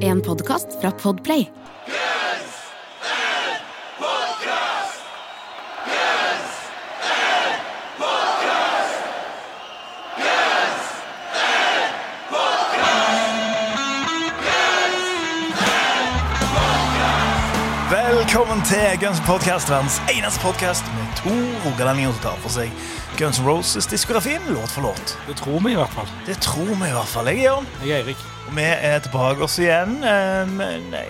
En 0.00 0.20
podkast 0.20 0.66
fra 0.80 0.90
Podplay. 0.90 1.50
Velkommen 18.42 18.64
til 18.66 18.96
Guns 18.98 19.20
N' 19.20 19.26
Podcast, 19.28 19.68
verdens 19.70 20.00
eneste 20.10 20.40
podcast 20.42 20.88
med 20.96 21.10
to 21.20 21.30
rogalendinger 21.62 22.10
som 22.16 22.22
tar 22.24 22.38
for 22.42 22.50
seg 22.50 22.72
Guns 23.14 23.38
N' 23.38 23.44
Roses-diskografien 23.46 24.48
låt 24.50 24.72
for 24.74 24.82
låt. 24.88 25.12
Det 25.28 25.36
tror 25.38 25.60
vi 25.62 25.70
i 25.70 25.76
hvert 25.78 25.92
fall. 25.94 26.08
Det 26.26 26.34
tror 26.42 26.72
vi 26.72 26.88
i 26.88 26.94
hvert 26.96 27.12
fall. 27.12 27.28
Jeg 27.30 27.38
er 27.38 27.44
Jørn, 27.44 27.68
Jeg 27.84 27.92
er 27.94 28.00
Eirik. 28.00 28.24
og 28.48 28.56
vi 28.56 28.64
er 28.66 29.04
tilbake 29.04 29.46
oss 29.46 29.58
igjen 29.62 29.92
eh, 30.02 30.50
nei, 30.56 31.04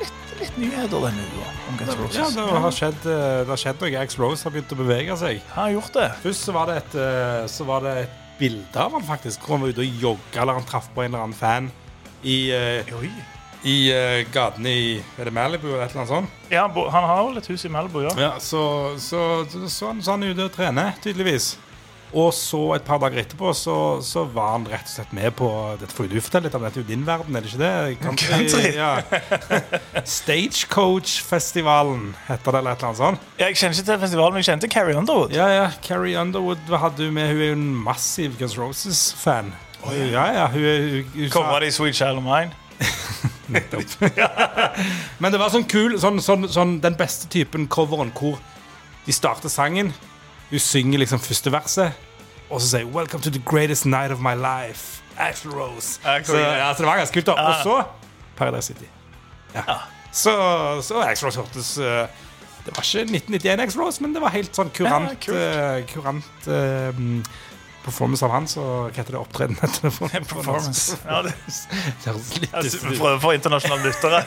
litt, 0.00 0.32
litt 0.40 0.58
nyheter 0.64 1.04
denne 1.04 1.28
uka 1.28 1.52
om 1.68 1.76
Guns 1.78 1.92
N' 1.92 1.94
Ja, 1.94 2.06
Roses. 2.08 2.34
det 2.40 2.62
har 2.66 2.74
skjedd, 2.80 3.06
eh, 3.12 3.36
det 3.44 3.52
har 3.54 3.62
skjedd 3.62 3.84
noe. 3.84 3.92
Ax 4.02 4.18
Rose 4.24 4.42
har 4.48 4.54
begynt 4.56 4.74
å 4.74 4.80
bevege 4.80 5.18
seg. 5.22 5.44
Har 5.54 5.70
gjort 5.76 5.92
det? 6.00 6.08
Først 6.24 6.48
så 6.48 6.56
var 6.58 6.72
det 6.72 6.80
et, 6.82 6.96
eh, 7.04 7.44
så 7.54 7.68
var 7.70 7.86
det 7.86 7.94
et 8.02 8.18
bilde 8.40 8.82
av 8.88 8.98
han 8.98 9.06
faktisk. 9.12 9.46
Hvor 9.46 9.60
han 9.60 9.68
var 9.68 9.76
ute 9.76 9.86
og 9.86 10.02
jogga, 10.08 10.42
eller 10.42 10.58
han 10.58 10.66
traff 10.66 10.90
på 10.90 11.06
en 11.06 11.12
eller 11.14 11.22
annen 11.28 11.38
fan 11.38 11.70
i, 12.24 12.50
Oi. 12.98 13.12
I 13.64 13.92
uh, 13.92 14.32
gatene 14.32 14.70
i 14.70 15.02
Er 15.18 15.24
det 15.28 15.32
Malibu 15.34 15.66
eller 15.70 15.84
et 15.86 15.90
eller 15.94 16.00
annet 16.04 16.12
sånt? 16.12 16.28
Ja, 16.52 16.66
han 16.68 17.04
har 17.08 17.22
vel 17.28 17.36
et 17.40 17.46
hus 17.48 17.64
i 17.64 17.68
Malibu, 17.72 18.02
ja. 18.04 18.12
Ja, 18.20 18.32
så, 18.38 18.94
så, 19.00 19.44
så, 19.50 19.68
så, 19.68 19.86
han, 19.92 19.98
han 20.04 20.22
er 20.22 20.28
ute 20.34 20.44
og 20.50 20.54
trener, 20.56 20.92
tydeligvis. 21.04 21.46
Og 22.14 22.30
så 22.34 22.74
et 22.76 22.84
par 22.86 22.98
dager 23.02 23.18
etterpå 23.24 23.50
så, 23.58 24.00
så 24.04 24.24
var 24.30 24.52
han 24.52 24.66
rett 24.70 24.86
og 24.86 24.90
slett 24.92 25.12
med 25.16 25.34
på 25.34 25.48
Dette 25.80 25.94
får 25.96 26.04
jo 26.06 26.10
du 26.12 26.20
fortelle 26.22 26.46
litt 26.46 26.54
om, 26.54 26.62
dette 26.62 26.78
er 26.78 26.82
jo 26.84 26.88
din 26.92 27.06
verden, 27.06 27.34
er 27.34 27.40
det 27.42 27.48
ikke 27.50 27.62
det? 27.64 27.98
Country. 28.04 28.70
Ja. 28.78 29.02
Stagecoach-festivalen 30.14 32.14
heter 32.28 32.48
det, 32.54 32.58
eller 32.60 32.70
et 32.70 32.78
eller 32.78 32.88
annet 32.92 33.02
sånt. 33.02 33.20
Jeg 33.40 33.50
kjenner 33.58 33.74
ikke 33.74 33.88
til 33.90 34.00
festivalen, 34.06 34.32
men 34.36 34.40
jeg 34.44 34.48
kjente 34.52 34.70
Carrie 34.70 34.96
Underwood. 35.00 35.30
Ja, 35.34 35.46
ja, 35.50 35.66
Carrie 35.82 36.14
Underwood 36.20 36.60
hva 36.70 36.78
hadde 36.86 36.98
du 37.02 37.08
med. 37.10 37.26
Hun 37.32 37.40
er 37.42 37.48
jo 37.50 37.56
en 37.58 37.74
massiv 37.88 38.30
Guns 38.38 38.54
Roses-fan. 38.60 39.50
ja, 39.90 40.24
ja, 40.38 40.46
hun, 40.54 40.62
hun, 40.62 40.70
hun, 40.94 41.02
hun 41.18 41.28
Kommer 41.34 41.58
det 41.64 41.68
i 41.74 41.76
Sweet 41.80 41.96
Child 41.98 42.18
of 42.22 42.26
Mine? 42.28 42.50
Men 45.20 45.32
det 45.32 45.38
var 45.40 45.52
sånn 45.52 45.66
kul 45.68 45.98
sånn, 46.00 46.18
sånn, 46.24 46.48
sånn 46.50 46.78
Den 46.82 46.96
beste 46.98 47.28
typen 47.30 47.68
coveren 47.70 48.12
hvor 48.16 48.38
de 49.04 49.12
starter 49.12 49.52
sangen. 49.52 49.92
Hun 50.48 50.62
synger 50.62 51.02
liksom 51.02 51.20
første 51.20 51.52
verset, 51.52 51.92
og 52.48 52.60
så 52.60 52.68
sier 52.68 52.86
'Welcome 52.88 53.22
to 53.22 53.30
the 53.30 53.42
greatest 53.44 53.84
night 53.86 54.12
of 54.12 54.20
my 54.24 54.32
life'. 54.32 55.02
Axl 55.16 55.48
Rose. 55.48 56.00
Så, 56.02 56.36
ja. 56.36 56.72
så 56.74 56.82
det 56.82 56.86
var 56.86 56.96
ganske 56.96 57.14
kult. 57.14 57.26
da. 57.26 57.32
Og 57.32 57.54
så 57.62 57.82
Paradise 58.36 58.66
City. 58.66 58.88
Ja. 59.54 59.62
Så, 60.12 60.32
så 60.82 61.02
Axl 61.02 61.26
Rose 61.26 61.40
hørtes 61.40 61.78
uh, 61.78 61.84
Det 62.64 62.72
var 62.76 62.82
ikke 62.82 63.04
1991 63.04 63.60
Axl 63.60 63.80
Rose, 63.80 64.02
men 64.02 64.14
det 64.14 64.22
var 64.22 64.32
helt 64.34 64.56
sånn 64.56 64.70
kurant, 64.74 65.28
uh, 65.28 65.82
kurant 65.90 66.48
eh, 66.48 67.00
performance 67.84 68.24
av 68.26 68.32
han. 68.34 68.46
Så 68.50 68.62
hva 68.64 68.90
heter 68.96 69.14
det? 69.16 69.20
Opptreden 69.20 69.58
etter 69.62 69.92
Performance. 70.32 70.96
Ja, 71.04 71.20
det, 71.26 71.34
høres 72.06 72.30
litt 72.40 72.54
altså, 72.56 72.80
vi 72.88 72.98
prøver 72.98 73.20
for 73.22 73.36
internasjonale 73.36 73.90
lyttere. 73.90 74.22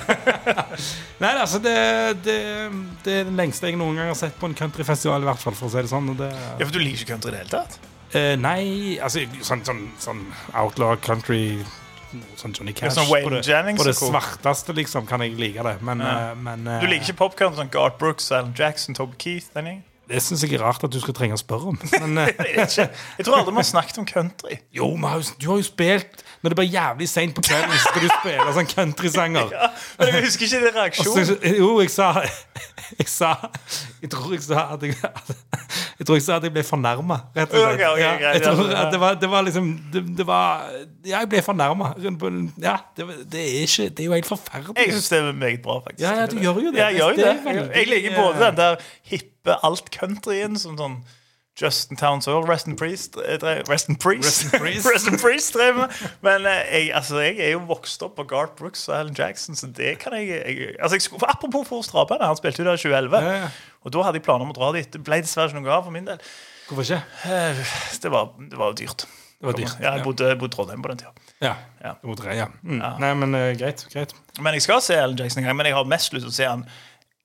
Nei, 1.24 1.32
altså 1.42 1.60
det, 1.64 1.76
det, 2.26 2.38
det 3.06 3.18
er 3.22 3.28
den 3.30 3.38
lengste 3.40 3.72
jeg 3.72 3.80
noen 3.80 3.98
gang 4.00 4.12
har 4.14 4.20
sett 4.20 4.38
på 4.40 4.50
en 4.50 4.56
countryfestival, 4.58 5.26
i 5.26 5.30
hvert 5.32 5.42
fall, 5.42 5.58
for 5.58 5.68
å 5.70 5.74
si 5.74 5.82
det 5.84 5.92
sånn. 5.92 6.14
Og 6.14 6.22
det, 6.22 6.32
Ja, 6.34 6.64
for 6.66 6.74
du 6.78 6.80
liker 6.84 7.04
ikke 7.04 7.14
country 7.16 7.34
i 7.34 7.36
det 7.38 7.44
hele 7.46 7.54
tatt? 7.58 7.80
eh, 8.16 8.36
nei, 8.40 8.62
altså 9.04 9.26
sånn, 9.44 9.66
sånn, 9.68 9.84
sånn 10.00 10.24
outlaw 10.56 10.96
country 11.04 11.60
Sånn 12.40 12.54
Johnny 12.56 12.72
Cash. 12.72 12.94
sånn 12.96 13.10
Waylon 13.12 13.28
på 13.28 13.32
det, 13.36 13.42
Jennings 13.52 13.82
på 13.82 13.84
det 13.84 13.94
svarteste, 14.00 14.72
liksom, 14.78 15.04
kan 15.10 15.20
jeg 15.26 15.34
like 15.38 15.60
det. 15.68 15.74
Men, 15.84 16.00
Ja. 16.00 16.14
eh, 16.32 16.36
men 16.40 16.64
eh, 16.66 16.80
Du 16.80 16.88
liker 16.88 17.10
ikke 17.12 17.18
popkorn 17.20 17.58
sånn 17.58 17.70
Garth 17.74 17.98
Brooks, 18.00 18.30
Alan 18.32 18.54
Jackson, 18.58 18.96
Toby 18.96 19.18
Keith? 19.20 19.50
den? 19.54 19.84
Det 20.08 20.22
syns 20.24 20.44
jeg 20.46 20.54
er 20.56 20.62
rart 20.64 20.84
at 20.84 20.92
du 20.94 21.00
skal 21.04 21.16
trenge 21.18 21.36
å 21.36 21.40
spørre 21.42 21.74
om. 21.74 21.78
Men 22.04 22.18
eh, 22.24 22.32
Jeg 22.56 23.26
tror 23.26 23.42
aldri 23.42 23.54
vi 23.54 23.60
har 23.60 23.68
snakket 23.68 24.00
om 24.02 24.08
country. 24.08 24.58
jo, 24.72 24.88
har 25.04 25.20
jo, 25.20 25.36
du 25.42 25.48
har 25.52 25.60
jo 25.60 25.66
spilt 25.68 26.24
Når 26.42 26.54
det 26.54 26.58
blir 26.60 26.70
jævlig 26.72 27.08
seint 27.12 27.36
på 27.36 27.44
kvelden, 27.44 27.74
skal 27.84 28.06
du 28.06 28.10
spille 28.14 28.54
sånn 28.56 28.72
countrysanger. 28.72 29.52
Ja, 29.58 29.72
men 30.00 30.14
jeg 30.14 30.28
husker 30.28 30.46
ikke 30.48 30.60
din 30.62 30.76
reaksjonen? 30.76 31.18
reaksjon. 31.18 31.40
så, 31.42 31.56
jo, 31.58 31.70
jeg 31.82 31.92
sa 31.92 32.08
Jeg 33.00 33.10
sa 33.12 33.32
Jeg 34.04 34.12
tror 34.14 34.34
jeg 34.36 34.44
sa 34.46 34.64
at 34.76 34.86
jeg 34.86 34.96
Jeg 35.98 36.08
tror 36.08 36.20
jeg 36.20 36.26
sa 36.28 36.38
at 36.38 36.46
jeg 36.46 36.54
ble 36.56 36.64
fornærma, 36.64 37.18
rett 37.36 37.52
og 37.52 37.58
slett. 37.58 37.74
Okay, 37.74 37.88
ok, 37.90 38.02
ja, 38.04 38.34
jeg 38.38 38.44
tror 38.46 38.74
at 38.78 38.92
det 38.94 39.00
var, 39.02 39.18
det 39.22 39.30
var 39.32 39.46
liksom 39.48 39.70
det, 39.94 40.04
det 40.20 40.28
var 40.28 40.68
Ja, 41.08 41.24
jeg 41.24 41.32
ble 41.32 41.42
fornærma. 41.44 41.94
Ja, 42.62 42.76
det, 42.98 43.08
det 43.32 43.42
er 43.44 43.66
ikke 43.66 43.90
Det 43.90 44.06
er 44.06 44.10
jo 44.12 44.14
helt 44.14 44.30
forferdelig. 44.30 44.78
Jeg 44.78 44.94
syns 44.94 45.10
det 45.12 45.20
er 45.20 45.32
meget 45.34 45.62
bra, 45.66 45.80
faktisk. 45.84 46.04
Ja, 46.06 46.14
ja, 46.22 46.28
du 46.30 46.38
gjør 46.42 46.62
jo 46.68 46.72
det. 46.76 46.84
Jeg 46.84 47.00
gjør 47.00 47.10
jo 47.10 47.18
Det 47.18 47.66
Jeg 47.76 47.90
liker 47.92 48.12
eh, 48.12 48.22
både 48.22 48.46
den 48.46 48.62
der 48.62 48.88
hippe 49.12 49.37
alt-countryen 49.56 50.60
som 50.60 50.76
sånn 50.80 51.00
Justin 51.58 51.98
Towns 51.98 52.28
og 52.30 52.46
Rest 52.46 52.68
and 52.70 52.78
Priest 52.78 53.18
eh, 53.18 53.42
Rest 53.70 53.90
and 53.90 53.98
Priest. 54.00 54.54
Rest 54.54 55.10
Priest. 55.22 55.54
Drev 55.58 55.80
med. 55.80 56.02
Men 56.22 56.46
eh, 56.46 56.60
jeg, 56.70 56.92
altså, 56.94 57.20
jeg 57.26 57.40
er 57.48 57.56
jo 57.56 57.64
vokst 57.70 58.04
opp 58.06 58.14
på 58.20 58.28
Garth 58.30 58.54
Brooks 58.60 58.86
og 58.92 59.00
Alan 59.00 59.16
Jackson, 59.18 59.58
så 59.58 59.70
det 59.74 59.96
kan 60.04 60.14
jeg, 60.14 60.30
jeg 60.30 60.76
altså, 60.80 61.00
jeg 61.00 61.20
for 61.20 61.30
Apropos 61.32 61.66
for 61.68 61.82
Strabane, 61.82 62.30
han 62.30 62.38
spilte 62.38 62.62
jo 62.62 62.68
der 62.70 62.78
i 62.78 62.84
2011. 62.84 63.18
Ja, 63.26 63.38
ja. 63.42 63.50
Og 63.82 63.94
da 63.96 64.06
hadde 64.06 64.22
jeg 64.22 64.28
planer 64.28 64.46
om 64.46 64.54
å 64.54 64.58
dra 64.58 64.70
dit. 64.76 64.90
Det 64.94 65.02
ble 65.02 65.22
dessverre 65.24 65.50
ikke 65.50 65.64
noe 65.64 65.74
av 65.80 65.88
for 65.88 65.96
min 65.96 66.06
del. 66.06 66.22
Hvorfor 66.68 66.86
ikke? 66.86 67.02
Eh, 67.32 67.64
Det 68.04 68.12
var, 68.14 68.36
det 68.38 68.60
var 68.60 68.78
dyrt. 68.78 69.08
Det 69.38 69.46
var 69.46 69.58
dyrt. 69.58 69.78
Ja, 69.82 69.96
jeg 69.98 70.04
bodde, 70.06 70.30
i 70.34 70.50
Trondheim 70.54 70.82
på 70.86 70.92
den 70.94 71.02
tida. 71.02 71.12
Ja. 71.42 71.56
Ja. 71.82 71.96
Bodde, 72.04 72.30
ja. 72.34 72.48
Mm. 72.62 72.80
Ja. 72.82 72.94
Nei, 73.02 73.12
men 73.22 73.36
uh, 73.38 73.52
greit. 73.58 73.84
greit. 73.94 74.14
Men 74.42 74.58
jeg 74.58 74.66
skal 74.66 74.82
se 74.82 74.98
Alan 74.98 75.18
Jackson 75.18 75.44
en 75.44 75.50
gang. 75.50 75.58
Men 75.58 75.70
jeg 75.70 75.78
har 75.78 75.90
mest 75.90 76.14
lyst 76.14 76.26
til 76.26 76.34
å 76.34 76.38
se 76.38 76.48
han 76.50 76.66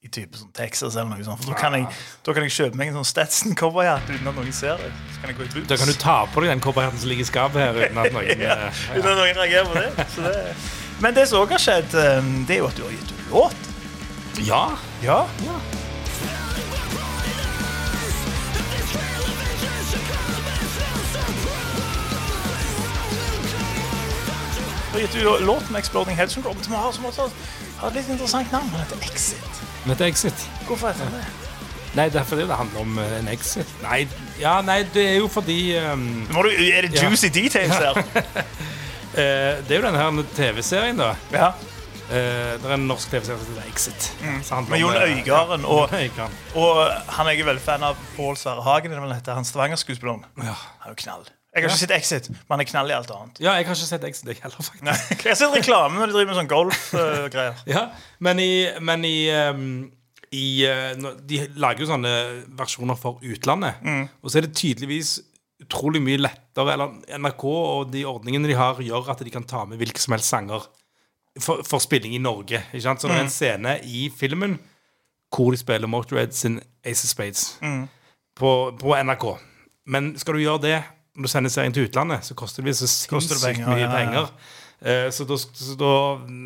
i 0.03 0.09
type 0.11 0.35
sånn 0.35 0.51
Texas 0.51 0.97
eller 0.99 1.13
noe 1.13 1.23
sånt. 1.23 1.45
For 1.45 1.55
da 1.55 1.59
kan 1.61 1.77
jeg, 1.77 1.87
da 2.27 2.33
kan 2.35 2.43
jeg 2.43 2.53
kjøpe 2.57 2.79
meg 2.79 2.91
en 2.91 2.97
sånn 2.99 3.07
Stetson-cowboyhatt 3.07 4.09
uten 4.11 4.31
at 4.33 4.35
noen 4.35 4.55
ser 4.57 4.81
det. 4.83 4.89
Så 5.15 5.21
kan 5.23 5.31
jeg 5.31 5.37
gå 5.39 5.45
i 5.47 5.51
boots. 5.53 5.69
Da 5.71 5.79
kan 5.79 5.91
du 5.93 5.95
ta 6.03 6.17
på 6.33 6.43
deg 6.43 6.51
den 6.51 6.63
cowboyhatten 6.65 6.99
som 6.99 7.13
ligger 7.13 7.23
i 7.23 7.29
skapet 7.31 7.63
her, 7.63 7.79
uten 7.79 8.01
at 8.03 8.17
noen 8.17 8.43
ja, 8.49 8.57
eh, 8.67 8.81
Uten 8.97 9.13
at 9.13 9.21
noen 9.21 9.39
reagerer 9.39 9.71
på 9.71 9.79
det. 9.79 10.09
Så 10.17 10.27
det. 10.27 10.57
Men 11.05 11.15
det 11.15 11.29
som 11.31 11.45
òg 11.45 11.55
har 11.55 11.63
skjedd, 11.63 11.95
eh, 12.03 12.33
det 12.49 12.57
er 12.57 12.61
jo 12.65 12.73
at 12.73 12.81
du 12.81 12.83
har 12.83 12.97
gitt 12.97 13.15
ut 13.15 13.31
låt. 13.31 13.71
Ja. 14.43 14.65
Ja. 15.07 15.21
Du 24.91 24.99
har 24.99 25.07
gitt 25.07 25.15
ut 25.15 25.47
låt 25.47 25.71
med 25.71 25.79
Exploding 25.79 26.19
Head 26.19 26.35
Syndrome, 26.35 26.59
som 26.67 26.75
har, 26.75 26.91
som 26.93 27.07
også 27.07 27.31
har 27.79 27.93
et 27.95 28.03
litt 28.03 28.17
interessant 28.17 28.51
navn. 28.51 28.75
Den 28.75 28.83
heter 28.83 29.07
Exit. 29.07 29.63
Men 29.87 29.97
det 29.99 30.07
er 30.07 30.13
Exit. 30.13 30.45
Hvorfor 30.67 30.93
heter 30.93 31.05
den 31.09 31.19
det? 31.21 31.25
Nei, 31.93 32.07
det 32.09 32.23
er 32.23 32.25
fordi 32.25 32.47
det 32.49 32.57
handler 32.57 32.81
om 32.81 32.99
eh, 33.03 33.19
en 33.19 33.27
exit. 33.29 33.69
Nei, 33.83 34.07
ja, 34.41 34.55
nei, 34.65 34.79
det 34.95 35.03
er 35.11 35.19
jo 35.19 35.27
fordi 35.29 35.59
um, 35.77 36.07
Må 36.33 36.43
du, 36.47 36.49
er 36.49 36.87
det 36.87 36.95
Ja. 36.97 37.03
juicy 37.09 37.29
details 37.29 37.75
her? 37.77 37.99
eh, 39.21 39.61
Det 39.61 39.75
er 39.77 39.77
jo 39.77 39.83
denne 39.85 40.01
her 40.01 40.23
TV-serien, 40.37 40.97
da. 40.97 41.11
Ja. 41.35 41.51
Eh, 42.09 42.55
det 42.63 42.65
er 42.65 42.75
en 42.79 42.87
norsk 42.89 43.13
TV-serie 43.13 43.37
som 43.43 43.53
heter 43.53 43.69
Exit. 43.69 44.09
som 44.45 44.57
handler 44.63 44.71
Med 44.71 44.79
om, 44.79 44.81
Jon 44.81 44.97
eh, 45.03 45.19
Øigarden. 45.19 45.65
Og, 45.69 45.93
Jon 45.93 46.33
og 46.65 46.81
han 47.19 47.27
er 47.29 47.37
jeg 47.37 47.47
veldig 47.51 47.65
fan 47.65 47.85
av 47.85 48.01
Pål 48.17 48.41
Sverre 48.41 48.65
Hagen. 48.65 48.93
er 48.93 48.97
det 49.01 49.05
vel 49.05 49.15
heter, 49.19 49.35
Han 49.37 49.45
Stavanger-skuespilleren. 49.45 50.25
Ja. 50.41 50.57
Han 50.81 50.89
er 50.89 50.97
jo 50.97 51.01
knall. 51.05 51.29
Jeg 51.53 51.67
har 51.67 51.69
ikke 51.69 51.81
sett 51.83 51.91
Exit, 51.93 52.29
men 52.33 52.55
han 52.55 52.63
er 52.65 52.69
knall 52.71 52.91
i 52.91 52.95
alt 52.97 53.11
annet. 53.13 53.41
ja, 53.43 53.53
jeg 53.59 53.67
har 53.69 53.75
ikke 53.77 53.89
sett 53.91 54.05
Exit, 54.09 54.29
jeg 54.31 54.39
heller, 54.41 54.57
faktisk. 54.57 54.85
Nei, 54.89 54.95
jeg 55.11 55.27
har 55.27 55.37
sett 55.37 55.53
reklame 55.53 55.99
når 55.99 56.09
de 56.09 56.15
driver 56.17 56.31
med 56.31 56.39
sånn 56.39 56.53
golfgreier. 56.53 57.59
Ja, 57.75 57.83
men 58.25 58.41
i, 58.41 58.53
men 58.81 59.05
i, 59.05 59.19
um, 59.51 59.67
i 60.33 60.47
uh, 60.65 61.11
De 61.29 61.43
lager 61.61 61.85
jo 61.85 61.91
sånne 61.91 62.13
versjoner 62.57 62.97
for 62.97 63.21
utlandet. 63.21 63.85
Og 64.23 64.33
så 64.33 64.41
er 64.41 64.47
det 64.47 64.55
tydeligvis 64.57 65.19
utrolig 65.63 66.01
mye 66.03 66.19
lettere 66.19 66.73
Eller 66.75 67.21
NRK 67.21 67.45
og 67.47 67.93
de 67.93 68.01
ordningene 68.09 68.49
de 68.51 68.57
har, 68.59 68.81
gjør 68.83 69.13
at 69.13 69.21
de 69.23 69.31
kan 69.31 69.45
ta 69.47 69.67
med 69.69 69.79
hvilke 69.79 70.01
som 70.03 70.17
helst 70.17 70.33
sanger 70.33 70.65
for, 71.41 71.61
for 71.69 71.85
spilling 71.85 72.17
i 72.17 72.23
Norge. 72.23 72.63
Ikke 72.73 72.87
sant? 72.89 73.05
Så 73.05 73.09
det 73.13 73.19
er 73.21 73.27
en 73.27 73.31
scene 73.37 73.77
i 73.85 74.09
filmen 74.17 74.57
hvor 75.33 75.53
de 75.55 75.61
spiller 75.61 75.89
Motorhead 75.89 76.35
sin 76.37 76.59
Ace 76.85 77.05
of 77.07 77.13
Spades 77.13 77.45
på, 78.37 78.51
på 78.81 78.97
NRK. 79.05 79.29
Men 79.93 80.11
skal 80.21 80.37
du 80.37 80.43
gjøre 80.43 80.65
det 80.65 80.75
når 81.13 81.29
du 81.29 81.29
sender 81.29 81.53
serien 81.53 81.75
til 81.77 81.87
utlandet, 81.89 82.25
så 82.25 82.35
koster 82.39 82.65
det 82.65 82.75
så 82.79 82.89
sinnssykt 82.89 83.65
mye 83.67 83.77
ja, 83.77 83.79
ja, 83.79 83.87
ja. 83.87 83.95
penger. 83.97 84.29
Eh, 84.83 85.09
så, 85.15 85.27
da, 85.29 85.37
så 85.39 85.77
da 85.79 85.93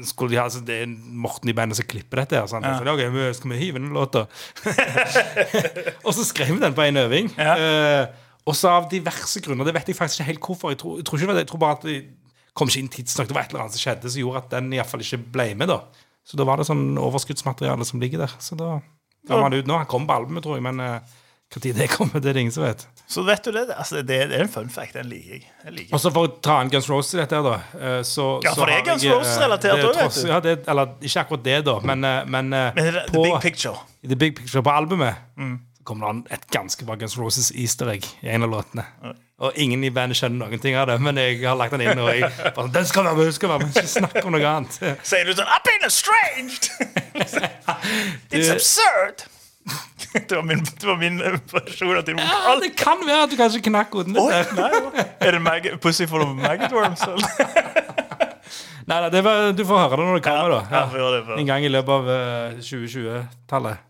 skulle 0.05 0.35
de 0.35 0.37
ha 0.37 0.43
altså, 0.45 0.61
Det 0.61 0.75
er 0.83 0.91
Morten 0.91 1.49
i 1.49 1.55
bandet 1.57 1.79
som 1.79 1.87
klipper 1.89 2.21
dette. 2.21 2.37
her, 2.37 2.45
ja. 2.45 2.51
Så, 2.51 2.61
okay, 2.93 3.09
vi- 3.15 3.33
skal 3.35 3.51
vi 3.55 3.61
hive 3.63 3.81
inn 3.81 3.95
låta? 3.95 4.27
og 6.07 6.13
så 6.13 6.25
skrev 6.27 6.53
vi 6.53 6.61
den 6.61 6.77
på 6.77 6.85
en 6.85 7.01
øving. 7.07 7.31
Eh, 7.41 8.07
og 8.47 8.55
så 8.55 8.75
av 8.75 8.91
diverse 8.91 9.41
grunner, 9.43 9.67
det 9.67 9.75
vet 9.75 9.89
jeg 9.89 9.97
faktisk 9.99 10.21
ikke 10.21 10.31
helt 10.33 10.45
hvorfor. 10.51 10.75
Jeg 10.75 10.79
tror, 10.83 10.99
jeg 10.99 11.07
tror, 11.07 11.23
ikke 11.23 11.39
jeg 11.39 11.49
tror 11.51 11.63
bare 11.63 11.79
at 11.79 11.87
det 11.89 11.97
kom 12.57 12.69
ikke 12.69 12.83
inn 12.83 12.93
tidsnok. 12.93 13.29
Det 13.29 13.35
var 13.37 13.47
et 13.47 13.55
eller 13.55 13.65
annet 13.65 13.77
som 13.77 13.83
skjedde 13.83 14.13
som 14.13 14.23
gjorde 14.23 14.43
at 14.45 14.51
den 14.59 14.73
i 14.73 14.81
hvert 14.81 14.91
fall 14.91 15.07
ikke 15.07 15.23
ble 15.33 15.49
med. 15.55 15.73
da 15.73 15.81
Så 16.27 16.37
da 16.37 16.45
var 16.45 16.61
det 16.61 16.69
sånn 16.69 16.99
overskuddsmateriale 16.99 17.89
som 17.89 18.03
ligger 18.03 18.27
der. 18.27 18.37
Så 18.39 18.59
da 18.59 18.77
ga 19.27 19.41
man 19.41 19.55
det 19.55 19.65
ut 19.65 19.71
nå. 19.71 19.79
Han 19.81 19.91
kom 19.91 20.07
på 20.07 20.15
albumet, 20.15 20.45
tror 20.45 20.61
jeg, 20.61 20.67
men 20.67 20.81
uh, 20.81 21.17
når 21.57 21.77
det 21.81 21.87
kommer, 21.91 22.21
det 22.21 22.29
er 22.31 22.37
det 22.37 22.41
ingen 22.45 22.53
som 22.55 22.63
vet. 22.67 22.87
Så 23.09 23.23
vet 23.27 23.45
du 23.45 23.51
det. 23.55 23.63
Altså, 23.73 24.03
det, 24.03 24.19
det 24.31 24.37
er 24.39 24.43
en 24.45 24.49
fun 24.53 24.69
fact. 24.71 24.95
Den 24.95 25.07
liker 25.09 25.33
jeg. 25.39 25.45
jeg. 25.65 25.87
Og 25.93 26.01
så 26.03 26.11
for 26.13 26.29
å 26.29 26.33
ta 26.45 26.59
en 26.61 26.71
Guns 26.73 26.89
Roses 26.91 27.15
i 27.17 27.21
dette, 27.23 27.41
da 27.47 27.55
eh, 27.81 28.01
så, 28.07 28.27
Ja, 28.45 28.53
for 28.59 28.67
det 28.69 28.77
er 28.81 28.85
Guns 28.91 29.05
eh, 29.07 29.15
Roses-relatert 29.15 29.81
det 29.81 29.87
er 29.89 30.03
vet 30.03 30.19
du. 30.23 30.29
Ja, 30.29 30.41
det, 30.45 30.57
eller 30.69 30.97
ikke 31.01 31.23
akkurat 31.25 31.45
det, 31.47 31.61
da, 31.69 31.79
men, 31.87 32.05
eh, 32.05 32.19
men, 32.27 32.53
eh, 32.53 32.73
Men 32.77 32.91
det 32.91 32.95
er 32.95 33.07
på, 33.09 33.23
the 33.23 33.31
big 33.31 33.41
picture. 33.47 33.77
The 34.07 34.17
Big 34.17 34.37
Picture 34.39 34.63
på 34.63 34.71
albumet 34.71 35.15
Mm. 35.37 35.57
så 35.79 35.85
kommer 35.85 36.13
det 36.13 36.33
et 36.39 36.45
ganske 36.51 36.85
bra 36.87 36.95
Guns 37.01 37.17
Roses 37.19 37.53
easter 37.55 37.89
egg 37.93 38.05
i 38.23 38.29
en 38.35 38.43
av 38.47 38.51
låtene. 38.51 38.85
Og 39.39 39.53
ingen 39.61 39.83
i 39.85 39.91
bandet 39.93 40.17
skjønner 40.17 40.47
noen 40.49 40.61
ting 40.63 40.75
av 40.81 40.87
det, 40.89 40.95
men 41.05 41.19
jeg 41.21 41.43
har 41.45 41.57
lagt 41.61 41.75
den 41.77 41.83
inn. 41.85 41.99
Og 42.01 42.09
jeg 42.09 42.31
bare, 42.57 42.71
den 42.73 42.87
skal 42.89 43.05
være 43.05 43.17
med, 43.19 43.33
skal 43.37 43.51
være 43.53 43.67
med, 43.67 43.75
ikke 43.77 43.91
snakk 43.93 44.17
om 44.25 44.33
noe 44.33 44.47
annet. 44.49 44.79
Sier 45.11 45.29
du 45.29 45.35
sånn 45.37 45.51
I've 45.53 45.65
been 45.67 45.85
estranged! 45.85 46.71
It's 48.33 48.49
absurd! 48.49 49.27
det, 50.29 50.37
var 50.37 50.43
min, 50.47 50.63
det 50.65 50.87
var 50.87 50.97
min 51.01 51.21
eh, 51.21 51.39
versjon 51.53 51.97
av 51.97 52.05
din 52.07 52.21
Ja, 52.23 52.55
det 52.63 52.73
kan 52.79 53.03
være 53.07 53.27
at 53.27 53.33
du 53.33 53.37
kanskje 53.39 53.63
knakk 53.67 53.95
hodet 53.97 54.15
ditt 54.15 54.55
der. 54.57 55.09
er 55.27 55.37
det 55.39 55.43
mag 55.43 55.69
Pussy 55.83 56.07
full 56.11 56.23
of 56.25 56.35
maggot 56.39 56.73
worms? 56.73 57.03
Nei, 58.87 59.01
nei, 59.03 59.09
det 59.11 59.19
var, 59.27 59.49
du 59.51 59.65
får 59.67 59.81
høre 59.83 59.97
det 59.99 60.05
når 60.07 60.21
det 60.21 60.23
kommer, 60.23 60.53
Ja, 60.55 60.59
da. 60.71 60.85
Ja, 60.95 61.09
det. 61.17 61.39
En 61.41 61.49
gang 61.49 61.65
i 61.67 61.71
løpet 61.75 61.91
av 61.91 62.11
eh, 62.13 62.61
2020-tallet. 62.63 63.86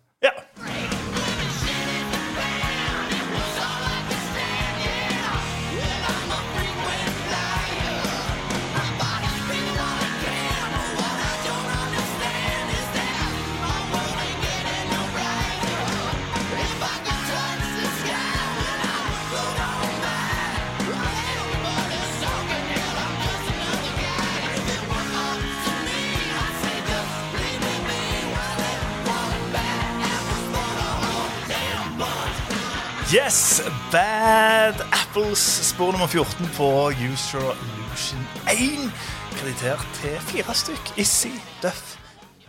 Yes, 33.14 33.62
Bad 33.92 34.74
Apples, 34.92 35.38
spor 35.38 35.92
nummer 35.92 36.06
14 36.06 36.46
på 36.56 36.90
User 37.12 37.54
Illusion 37.62 38.22
1. 38.50 38.92
Kreditert 39.38 39.84
til 39.94 40.16
fire 40.26 40.54
stykk. 40.54 40.90
Issy, 40.98 41.30
Duff, 41.62 41.94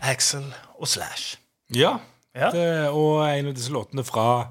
Axel 0.02 0.48
og 0.80 0.88
Slash. 0.88 1.38
Ja. 1.76 1.98
Ja. 2.36 2.50
Det, 2.50 2.90
og 2.90 3.22
en 3.30 3.52
av 3.52 3.54
disse 3.54 3.70
låtene 3.74 4.02
fra 4.06 4.48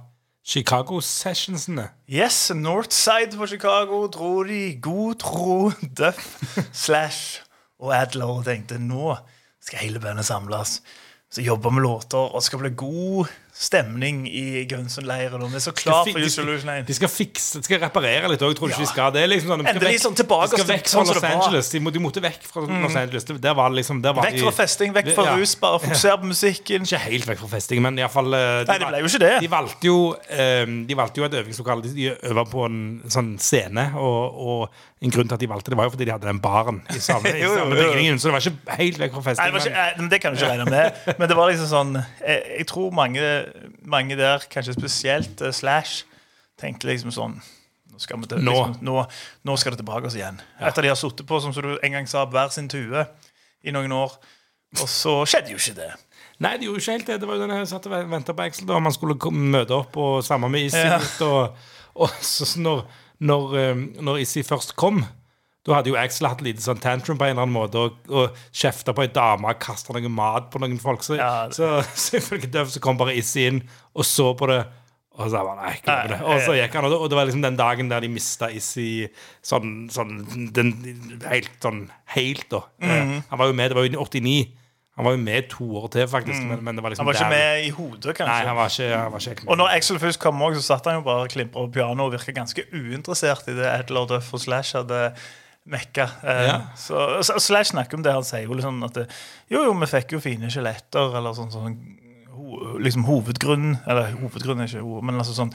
Chicago-sessionsene. 0.47 1.88
Yes, 2.06 2.52
Northside 2.55 3.35
på 3.35 3.50
Chicago 3.50 4.05
dro 4.06 4.44
de 4.47 4.76
god 4.82 5.19
tro 5.25 5.56
Duff, 5.99 6.38
Slash 6.87 7.43
og 7.82 7.91
Adler 7.99 8.31
og 8.31 8.44
tenkte 8.47 8.79
nå 8.79 9.17
skal 9.59 9.82
hele 9.82 9.99
bandet 10.00 10.31
samles. 10.31 10.79
Så 11.35 11.43
jobber 11.43 11.75
med 11.75 11.82
låter, 11.82 12.31
og 12.31 12.43
skal 12.47 12.62
bli 12.62 12.70
god 12.79 13.26
stemning 13.58 14.26
i 14.29 14.64
Gunsen-leiren. 14.69 15.41
Og 15.43 15.49
vi 15.50 15.56
er 15.56 15.62
så 15.64 15.73
klar 15.73 16.03
for 16.05 16.19
de 16.19 16.25
Use 16.26 16.35
skal- 16.37 16.44
Illusion 16.49 16.70
1. 16.70 16.87
De 16.88 16.94
skal 16.94 17.08
fikse, 17.08 17.58
de 17.58 17.64
skal 17.64 17.81
reparere 17.81 18.29
litt 18.29 18.43
òg, 18.44 18.55
tror 18.58 18.69
du 18.69 18.75
ikke 18.75 18.81
Ja. 18.81 18.85
de 18.85 18.91
skal? 18.93 19.12
Det 19.12 19.23
liksom 19.31 19.49
sånn, 19.49 19.58
de 19.58 19.64
skal 19.64 19.76
Endelig 19.76 19.94
vekk- 19.97 20.05
sånn 20.06 20.17
tilbake 20.20 20.50
de 20.50 20.56
skal 20.61 20.69
vekk 20.76 20.88
sånn 20.93 21.06
fra 21.06 21.14
Los. 21.14 21.23
Mm. 21.23 21.41
Angeles. 21.41 21.69
De, 21.70 21.81
må, 21.81 21.93
de 21.93 21.99
måtte 21.99 22.20
vekk 22.23 22.43
fra 22.43 22.61
Los 22.67 22.97
Angeles. 22.97 23.25
Der 23.25 23.55
var 23.55 23.70
liksom 23.70 24.03
der 24.03 24.12
var 24.12 24.25
Vekk 24.25 24.32
de- 24.37 24.43
fra 24.43 24.50
festing, 24.64 24.93
vekk 24.94 25.14
fra 25.14 25.25
Ja. 25.25 25.37
rus, 25.37 25.55
bare 25.56 25.79
fokusere 25.81 26.19
på 26.20 26.25
musikken. 26.26 26.82
Ikke 26.82 26.99
helt 26.99 27.26
vekk 27.26 27.38
fra 27.38 27.49
festing, 27.49 27.81
men 27.82 27.97
iallfall 27.99 28.31
Nei, 28.31 28.79
det 28.79 28.88
ble 28.88 28.99
jo 29.00 29.06
ikke 29.06 29.19
det. 29.19 29.41
De 29.41 29.49
valgte 29.49 29.85
jo, 29.85 30.12
um, 30.12 30.87
de 30.87 30.94
valgte 30.94 31.17
jo 31.17 31.25
et 31.25 31.32
øvingslokale. 31.32 31.82
De- 31.82 32.17
øver 32.23 32.44
på 32.50 32.64
en 32.67 33.02
sånn 33.09 33.38
scene, 33.41 33.93
og, 33.97 34.35
og 34.37 34.69
en 35.05 35.13
grunn 35.13 35.29
til 35.29 35.37
at 35.37 35.43
de 35.43 35.49
valgte 35.51 35.73
det, 35.73 35.77
var 35.77 35.89
jo 35.89 35.93
fordi 35.93 36.07
de 36.09 36.13
hadde 36.15 36.29
den 36.29 36.39
baren 36.41 36.79
i 36.95 37.01
samme, 37.05 37.29
i 37.29 37.49
samme 37.59 37.77
bygningen. 37.77 38.19
Så 38.19 38.29
det 38.29 38.33
var 38.33 38.47
ikke 38.47 38.77
helt 38.79 39.01
vekk 39.03 39.19
fra 39.19 39.35
Nei, 39.37 39.49
det, 39.53 39.65
ikke, 39.69 40.07
det 40.13 40.21
kan 40.23 40.33
du 40.33 40.39
ikke 40.41 40.53
regne 40.55 40.69
med. 40.71 41.03
Men 41.19 41.29
det 41.29 41.37
var 41.37 41.51
liksom 41.51 41.69
sånn 41.69 41.99
Jeg, 41.99 42.39
jeg 42.63 42.69
tror 42.71 42.95
mange, 42.97 43.27
mange 43.85 44.17
der, 44.17 44.47
kanskje 44.53 44.77
spesielt 44.79 45.45
uh, 45.45 45.53
Slash, 45.53 46.07
tenkte 46.61 46.89
liksom 46.89 47.13
sånn 47.13 47.37
Nå 47.93 48.01
skal, 48.01 48.25
til, 48.25 48.41
Nå. 48.41 48.55
Liksom, 48.57 48.81
nå, 48.89 48.97
nå 49.49 49.59
skal 49.61 49.77
det 49.77 49.81
tilbake 49.81 50.09
oss 50.09 50.17
igjen. 50.17 50.41
Etter 50.61 50.85
de 50.85 50.93
har 50.93 50.99
sittet 51.01 51.29
på, 51.29 51.39
som 51.41 51.53
du 51.53 51.77
en 51.77 51.95
gang 51.97 52.09
sa, 52.09 52.27
hver 52.29 52.51
sin 52.53 52.67
tue 52.69 53.07
i 53.65 53.73
noen 53.73 53.93
år. 53.97 54.19
Og 54.77 54.91
så 54.91 55.15
skjedde 55.25 55.55
jo 55.55 55.61
ikke 55.61 55.79
det. 55.79 55.89
Nei, 56.45 56.59
det 56.61 56.69
gjorde 56.69 56.83
ikke 56.83 56.93
helt 56.93 57.09
det. 57.09 57.17
Det 57.23 57.31
var 57.31 57.39
jo 57.39 57.47
den 57.47 57.55
jeg 57.57 57.71
satt 57.71 57.89
og 57.89 57.95
venta 58.13 58.35
på 58.37 58.45
Axel, 58.45 58.69
da 58.69 58.77
man 58.85 58.93
skulle 58.93 59.17
møte 59.33 59.73
opp 59.79 59.97
og 59.97 60.19
samme 60.27 60.51
med 60.53 60.67
Issy. 60.69 60.83
Ja. 60.85 61.01
Og, 61.25 61.57
og 62.05 62.21
så 62.21 62.49
så 62.51 62.61
når, 62.61 62.85
når, 63.21 63.57
eh, 63.61 63.85
når 64.03 64.25
Issi 64.25 64.43
først 64.47 64.77
kom 64.77 65.05
da 65.67 65.75
hadde 65.75 65.91
jo 65.91 65.97
Axel 65.99 66.29
hatt 66.31 66.43
lite 66.47 66.63
sånn 66.63 66.79
tantrum 66.79 67.19
på 67.19 67.27
en 67.27 67.35
eller 67.35 67.43
annen 67.47 67.57
måte 67.57 67.81
og, 67.83 67.97
og 68.07 68.37
kjefta 68.55 68.95
på 68.95 69.03
ei 69.03 69.11
dame 69.11 69.51
og 69.51 69.59
kasta 69.63 69.97
noe 69.97 70.11
mat 70.15 70.47
på 70.53 70.61
noen 70.63 70.79
folk. 70.79 71.03
Så, 71.03 71.17
Ja. 71.19 71.49
så, 71.51 71.81
så 71.91 72.21
ifølge 72.21 72.51
Døv 72.55 72.71
så 72.71 72.83
kom 72.85 72.99
bare 73.01 73.17
Issi 73.19 73.49
inn 73.51 73.65
og 73.91 74.07
så 74.07 74.31
på 74.39 74.47
det. 74.53 74.61
Og 75.17 75.31
så 75.33 75.41
bare, 75.41 75.65
nei, 75.65 76.07
det. 76.11 76.19
Og 76.29 76.43
så 76.45 76.55
gikk 76.59 76.75
han, 76.77 76.87
og 76.87 76.93
det, 76.93 76.97
og 77.01 77.09
det 77.09 77.17
var 77.17 77.25
liksom 77.25 77.43
den 77.43 77.57
dagen 77.57 77.89
der 77.89 78.05
de 78.05 78.11
mista 78.13 78.51
Issi 78.53 79.09
sånn, 79.41 79.89
sånn 79.91 80.19
den, 80.55 80.75
Helt 81.25 81.55
sånn 81.65 81.87
helt, 82.15 82.45
da. 82.53 82.61
Mm 82.85 82.93
-hmm. 82.93 83.23
Han 83.31 83.39
var 83.41 83.47
jo 83.49 83.57
med, 83.57 83.71
det 83.71 83.77
var 83.79 83.87
jo 83.87 83.93
i 83.93 83.97
89. 83.97 84.37
Han 84.97 85.05
var 85.05 85.13
jo 85.13 85.19
med 85.21 85.49
to 85.53 85.65
år 85.77 85.89
til, 85.93 86.07
faktisk. 86.09 86.43
Men, 86.49 86.63
men 86.65 86.77
det 86.79 86.83
var 86.83 86.89
liksom. 86.91 87.05
Han 87.05 87.07
var 87.07 87.19
ikke 87.19 87.31
der- 87.31 87.37
med 87.37 87.65
i 87.67 87.71
hodet, 87.71 88.15
kanskje. 88.17 88.27
Nei, 88.33 88.47
han 88.49 88.57
var 88.57 88.69
ikke, 88.73 88.97
han 88.97 89.13
var 89.13 89.19
ikke 89.21 89.43
med. 89.45 89.51
Og 89.53 89.57
når 89.61 89.69
Axel 89.77 89.99
først 90.01 90.19
kom, 90.23 90.43
også, 90.43 90.61
så 90.63 90.67
satt 90.73 90.87
han 90.89 90.95
jo 90.95 91.01
bare 91.05 91.27
og 91.27 91.29
klimpra 91.35 91.67
på 91.67 91.73
pianoet 91.75 92.07
og 92.07 92.13
virka 92.17 92.33
ganske 92.33 92.65
uinteressert 92.73 93.49
i 93.53 93.57
det 93.59 93.67
Adler, 93.67 94.07
Duff 94.07 94.33
og 94.35 94.41
Slash 94.41 94.77
hadde 94.79 95.03
mekka. 95.67 96.07
Eh, 96.25 96.43
Ja. 96.47 96.57
så, 96.77 97.23
så 97.23 97.37
Slash 97.39 97.71
snakker 97.75 97.99
om 97.99 98.03
det. 98.07 98.13
Han 98.13 98.25
sier 98.25 98.47
jo 98.49 98.55
liksom 98.57 98.83
at 98.89 98.95
det, 98.95 99.07
jo, 99.53 99.65
jo, 99.69 99.73
vi 99.83 99.87
fikk 99.87 100.12
jo 100.17 100.21
fine 100.25 100.49
skjeletter, 100.49 101.12
eller 101.19 101.35
sånn, 101.37 101.53
sånn 101.53 101.76
ho, 102.37 102.79
liksom 102.79 103.05
hovedgrunn 103.05 103.79
Eller 103.87 104.12
hovedgrunn 104.21 104.61
er 104.61 104.69
ikke 104.71 104.81
ord, 104.85 105.05
men 105.05 105.19
altså 105.21 105.35
sånn 105.37 105.53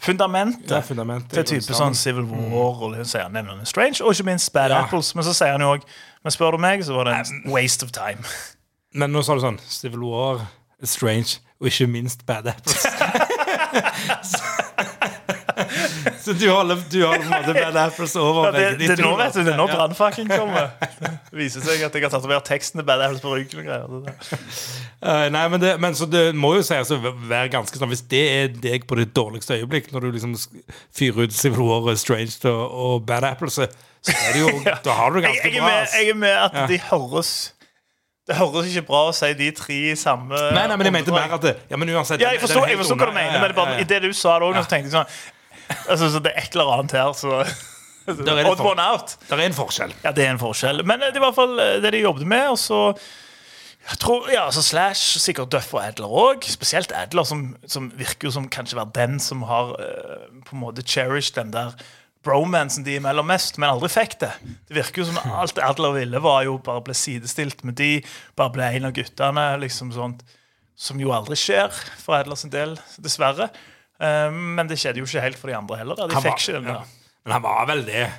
fundamentet. 0.00 0.68
Det 0.68 0.76
er 0.76 0.82
fundamentet. 0.82 1.30
til 1.32 1.44
type 1.60 1.74
sånn 1.76 1.94
Civil 1.94 2.24
War 2.26 2.80
og 2.82 2.96
det 2.96 3.06
sier 3.06 3.22
han 3.28 3.32
nevner 3.36 3.60
Strange, 3.68 4.00
og 4.02 4.12
ikke 4.14 4.26
minst 4.26 4.52
Bad 4.52 4.70
Ja. 4.72 4.82
Apples. 4.84 5.14
Men 5.14 5.24
så 5.24 5.32
sier 5.36 5.52
han 5.52 5.60
jo 5.60 5.74
òg 5.76 5.82
Men 6.24 6.32
spør 6.32 6.52
du 6.52 6.58
meg, 6.58 6.80
så 6.84 6.94
var 6.96 7.04
det 7.04 7.14
en 7.20 7.52
waste 7.52 7.84
of 7.84 7.90
time. 7.92 8.24
Men 8.94 9.10
nå 9.14 9.22
sa 9.26 9.34
du 9.34 9.40
sånn 9.42 9.58
Civil 9.66 10.04
War, 10.06 10.44
Strange 10.86 11.40
og 11.60 11.66
ikke 11.70 11.86
minst 11.90 12.22
Bad 12.28 12.46
Apples. 12.50 12.84
så, 16.24 16.32
du 16.32 16.50
holder, 16.50 16.76
du 16.90 17.06
holder 17.06 17.18
på 17.24 17.24
en 17.24 17.30
måte 17.34 17.54
Bad 17.56 17.76
Apples 17.76 18.14
over 18.20 18.44
Ja, 18.46 18.50
det, 18.52 18.58
begge 18.58 18.78
de 18.78 18.88
det, 18.88 18.96
to 18.98 19.02
nå, 19.06 19.16
vet 19.18 19.34
du, 19.36 19.40
det 19.46 19.52
er 19.54 19.58
nå 19.60 19.66
brannfakkelen 19.70 20.28
kommer. 20.32 20.66
Det 21.34 21.38
viser 21.40 21.60
seg 21.64 21.80
at 21.82 21.94
jeg 21.98 22.02
har 22.04 22.12
tatovert 22.14 22.44
teksten 22.46 22.78
til 22.78 22.86
Bad 22.86 23.00
Apples 23.02 23.22
på 23.24 23.30
ryggen. 23.34 23.58
og 23.58 23.64
greier. 23.66 23.88
Uh. 23.90 23.96
Eh, 25.02 25.26
nei, 25.34 25.44
men 25.50 25.58
det, 25.62 25.72
men 25.82 25.92
så 25.98 26.04
det 26.10 26.22
må 26.38 26.50
jo 26.58 26.62
sies 26.66 26.90
å 26.94 26.96
være 27.02 27.48
ganske 27.52 27.76
sånn 27.80 27.90
Hvis 27.90 28.04
det 28.12 28.22
er 28.36 28.46
deg 28.54 28.80
på 28.88 28.94
ditt 29.00 29.12
dårligste 29.16 29.54
øyeblikk, 29.58 29.86
når 29.92 30.00
du 30.06 30.10
liksom 30.14 30.32
fyrer 30.94 31.20
ut 31.26 31.34
Civil 31.34 31.62
War, 31.66 31.90
Strange 31.98 32.34
og, 32.52 32.64
og 32.86 32.94
Bad 33.10 33.24
Apples, 33.32 33.54
så 33.58 33.64
så 34.04 34.12
er 34.12 34.32
det 34.36 34.40
jo 34.42 34.48
Da 34.84 34.92
har 34.98 35.08
du 35.10 35.16
det 35.18 35.24
ganske 35.30 35.48
jeg, 35.48 35.56
er 35.56 35.60
bra. 35.62 35.68
med, 35.68 35.76
ass. 35.82 35.92
jeg 35.96 36.04
er 36.12 36.18
med 36.20 36.34
at 36.36 36.52
Ja. 36.60 36.64
de 36.68 36.76
høres 36.90 37.30
Det 38.24 38.36
høres 38.38 38.70
ikke 38.72 38.86
bra 38.88 39.00
å 39.10 39.12
si 39.12 39.28
de 39.36 39.50
tre 39.52 39.78
samme 40.00 40.32
Nei, 40.56 40.62
nei, 40.70 40.76
men 40.80 40.88
jeg 40.88 40.94
mente 40.96 41.12
mer 41.12 41.34
at 41.36 41.42
det, 41.44 41.54
Ja, 41.70 41.76
men 41.76 41.90
uansett 41.92 42.20
Ja, 42.22 42.30
jeg 42.32 42.40
den- 42.40 42.46
forstår, 42.48 42.64
den 42.64 42.70
jeg 42.72 42.78
forstår 42.80 42.96
hva 42.96 43.04
du 43.04 43.12
helt 43.12 43.18
mener, 43.20 43.38
men 43.40 43.48
det 43.48 43.50
er 43.50 43.58
bare, 43.58 43.70
Ja, 43.74 43.76
ja, 43.76 43.84
i 43.84 43.88
det 43.90 44.02
du 44.02 44.12
sa 44.16 44.38
det 44.40 44.48
òg, 44.48 44.60
tenkte 44.68 44.88
jeg 44.88 44.94
sånn 44.94 45.10
altså, 45.92 46.08
så 46.14 46.22
Det 46.24 46.32
er 46.32 46.40
et 46.42 46.56
eller 46.56 46.72
annet 46.78 46.92
her, 46.96 47.12
så 47.12 47.34
er 48.08 48.14
det 48.24 48.46
Odd 48.46 48.58
for- 48.58 48.70
one 48.72 48.80
out. 48.84 49.16
ja. 49.28 49.36
Det 49.36 49.44
er 49.44 49.48
en 49.48 49.56
forskjell. 49.56 49.92
Ja, 50.04 50.10
det 50.12 50.24
er 50.26 50.30
en 50.34 50.38
forskjell. 50.40 50.82
Men 50.84 51.02
eh, 51.02 51.08
det 51.12 51.16
er 51.16 51.22
i 51.22 51.24
hvert 51.24 51.36
fall 51.38 51.54
eh, 51.60 51.76
det 51.80 51.92
de 51.94 52.00
jobbet 52.04 52.26
med. 52.28 52.48
Og 52.52 52.58
så 52.60 52.80
jeg 53.90 53.98
tror, 54.00 54.28
ja, 54.32 54.42
så 54.52 54.62
Slash, 54.64 55.18
sikkert 55.20 55.50
Duff 55.52 55.72
og 55.76 55.80
Adler 55.84 56.08
òg. 56.08 56.44
Spesielt 56.48 56.92
Adler, 56.96 57.24
som, 57.28 57.56
som 57.68 57.90
virker 57.96 58.28
jo 58.28 58.32
som 58.36 58.48
kanskje 58.52 58.76
være 58.76 58.92
den 58.96 59.16
som 59.20 59.42
har 59.48 59.72
eh, 59.80 60.26
på 60.44 60.52
en 60.56 60.60
måte 60.64 60.84
cherished 60.84 61.36
den 61.36 61.52
der 61.52 61.72
bromansen 62.24 62.84
de 62.86 62.96
imellom 62.98 63.26
mest, 63.28 63.58
men 63.58 63.70
aldri 63.70 63.88
fikk 63.92 64.16
det. 64.20 64.30
Det 64.68 64.76
virker 64.78 65.02
jo 65.02 65.06
som 65.12 65.32
alt 65.38 65.58
Adler 65.62 65.92
ville, 65.98 66.20
var 66.24 66.42
jo 66.48 66.56
bare 66.64 66.82
ble 66.86 66.94
sidestilt 66.96 67.62
med 67.64 67.76
de, 67.78 68.02
bare 68.36 68.52
ble 68.56 68.70
en 68.78 68.88
av 68.90 68.92
guttene. 68.96 69.46
liksom 69.62 69.92
sånt, 69.92 70.24
Som 70.76 70.98
jo 70.98 71.12
aldri 71.14 71.36
skjer 71.38 71.70
for 72.02 72.16
Adlers 72.18 72.42
del, 72.50 72.72
dessverre. 72.98 73.46
Eh, 74.02 74.30
men 74.34 74.66
det 74.66 74.76
skjedde 74.80 74.98
jo 74.98 75.06
ikke 75.06 75.22
helt 75.22 75.38
for 75.38 75.46
de 75.52 75.54
andre 75.54 75.76
heller. 75.78 75.94
De 75.94 76.08
Han 76.14 76.22
fikk 76.22 76.32
var- 76.32 76.38
ikke 76.40 76.52
den 76.58 76.64
ja. 76.72 76.80
Men 77.24 77.32
han 77.32 77.42
var 77.42 77.66
vel 77.66 77.84
det 77.86 78.10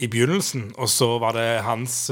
i 0.00 0.06
begynnelsen, 0.08 0.72
og 0.78 0.88
så 0.88 1.18
var 1.20 1.32
det 1.36 1.60
hans 1.62 2.10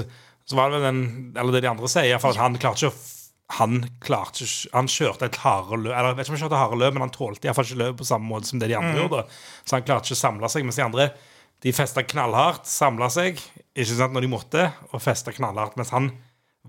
Så 0.48 0.56
var 0.56 0.70
det 0.70 0.80
vel 0.80 0.86
den 0.92 1.32
Eller 1.36 1.52
det 1.52 1.62
de 1.62 1.68
andre 1.70 1.88
sier, 1.88 2.04
i 2.04 2.12
at 2.12 2.36
han 2.36 2.56
klarte 2.56 2.84
ikke 2.84 2.92
å 2.92 3.17
han 3.56 3.78
klarte 4.04 4.44
Han 4.74 4.90
kjørte 4.92 5.24
et 5.24 5.38
harde 5.40 5.78
løp 5.80 5.94
Eller 5.94 6.10
jeg 6.10 6.16
vet 6.18 6.26
ikke 6.26 6.32
om 6.32 6.36
han 6.36 6.42
kjørte 6.42 6.60
harde 6.60 6.78
løp, 6.82 6.92
men 6.94 7.04
han 7.06 7.14
tålte 7.14 7.48
iallfall 7.48 7.64
ikke 7.64 7.80
løpet 7.80 8.00
på 8.02 8.08
samme 8.10 8.28
måte 8.28 8.50
som 8.50 8.60
det 8.60 8.68
de 8.68 8.76
andre 8.76 9.00
gjorde. 9.00 9.22
Så 9.64 9.78
han 9.78 9.86
klarte 9.88 10.10
ikke 10.10 10.18
å 10.18 10.20
samle 10.20 10.50
seg. 10.52 10.66
Mens 10.68 10.76
de 10.76 10.84
andre 10.84 11.06
de 11.64 11.72
festa 11.74 12.04
knallhardt, 12.06 12.68
samla 12.70 13.08
seg 13.10 13.40
ikke 13.74 13.94
sant, 13.94 14.12
når 14.14 14.26
de 14.26 14.30
måtte, 14.30 14.66
og 14.92 15.00
festa 15.02 15.32
knallhardt. 15.34 15.78
Mens 15.80 15.90
han 15.90 16.12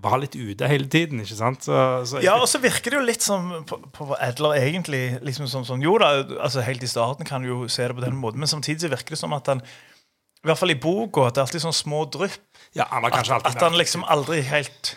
var 0.00 0.16
litt 0.22 0.34
ute 0.34 0.66
hele 0.70 0.88
tiden. 0.90 1.20
ikke 1.20 1.36
sant? 1.36 1.66
Så, 1.68 1.76
så 2.08 2.22
Ja, 2.24 2.38
og 2.40 2.48
så 2.50 2.58
virker 2.62 2.94
det 2.94 2.98
jo 2.98 3.04
litt 3.06 3.22
som 3.22 3.52
på, 3.68 3.76
på 3.94 4.08
Edler 4.16 4.56
egentlig 4.62 5.02
liksom 5.26 5.50
som 5.52 5.66
sånn, 5.68 5.84
Jo 5.84 5.98
da, 6.00 6.10
altså 6.40 6.64
helt 6.64 6.82
i 6.82 6.90
starten 6.90 7.28
kan 7.28 7.44
du 7.44 7.50
jo 7.52 7.60
se 7.68 7.84
det 7.86 7.98
på 7.98 8.04
den 8.06 8.16
måten, 8.18 8.40
men 8.40 8.50
samtidig 8.50 8.86
så 8.86 8.92
virker 8.92 9.14
det 9.14 9.20
som 9.20 9.36
at 9.36 9.52
han 9.52 9.60
I 9.60 10.48
hvert 10.48 10.58
fall 10.62 10.72
i 10.72 10.78
boka 10.80 11.26
at 11.28 11.36
det 11.36 11.42
er 11.42 11.48
alltid 11.50 11.66
sånn 11.66 11.76
små 11.76 12.06
drypp. 12.08 12.40
ja, 12.72 12.88
han 12.88 13.04
har 13.04 13.10
At, 13.12 13.18
kanskje 13.18 13.36
alltid 13.36 13.52
at 13.52 13.66
han 13.68 13.76
liksom 13.76 14.06
aldri 14.08 14.40
helt 14.48 14.94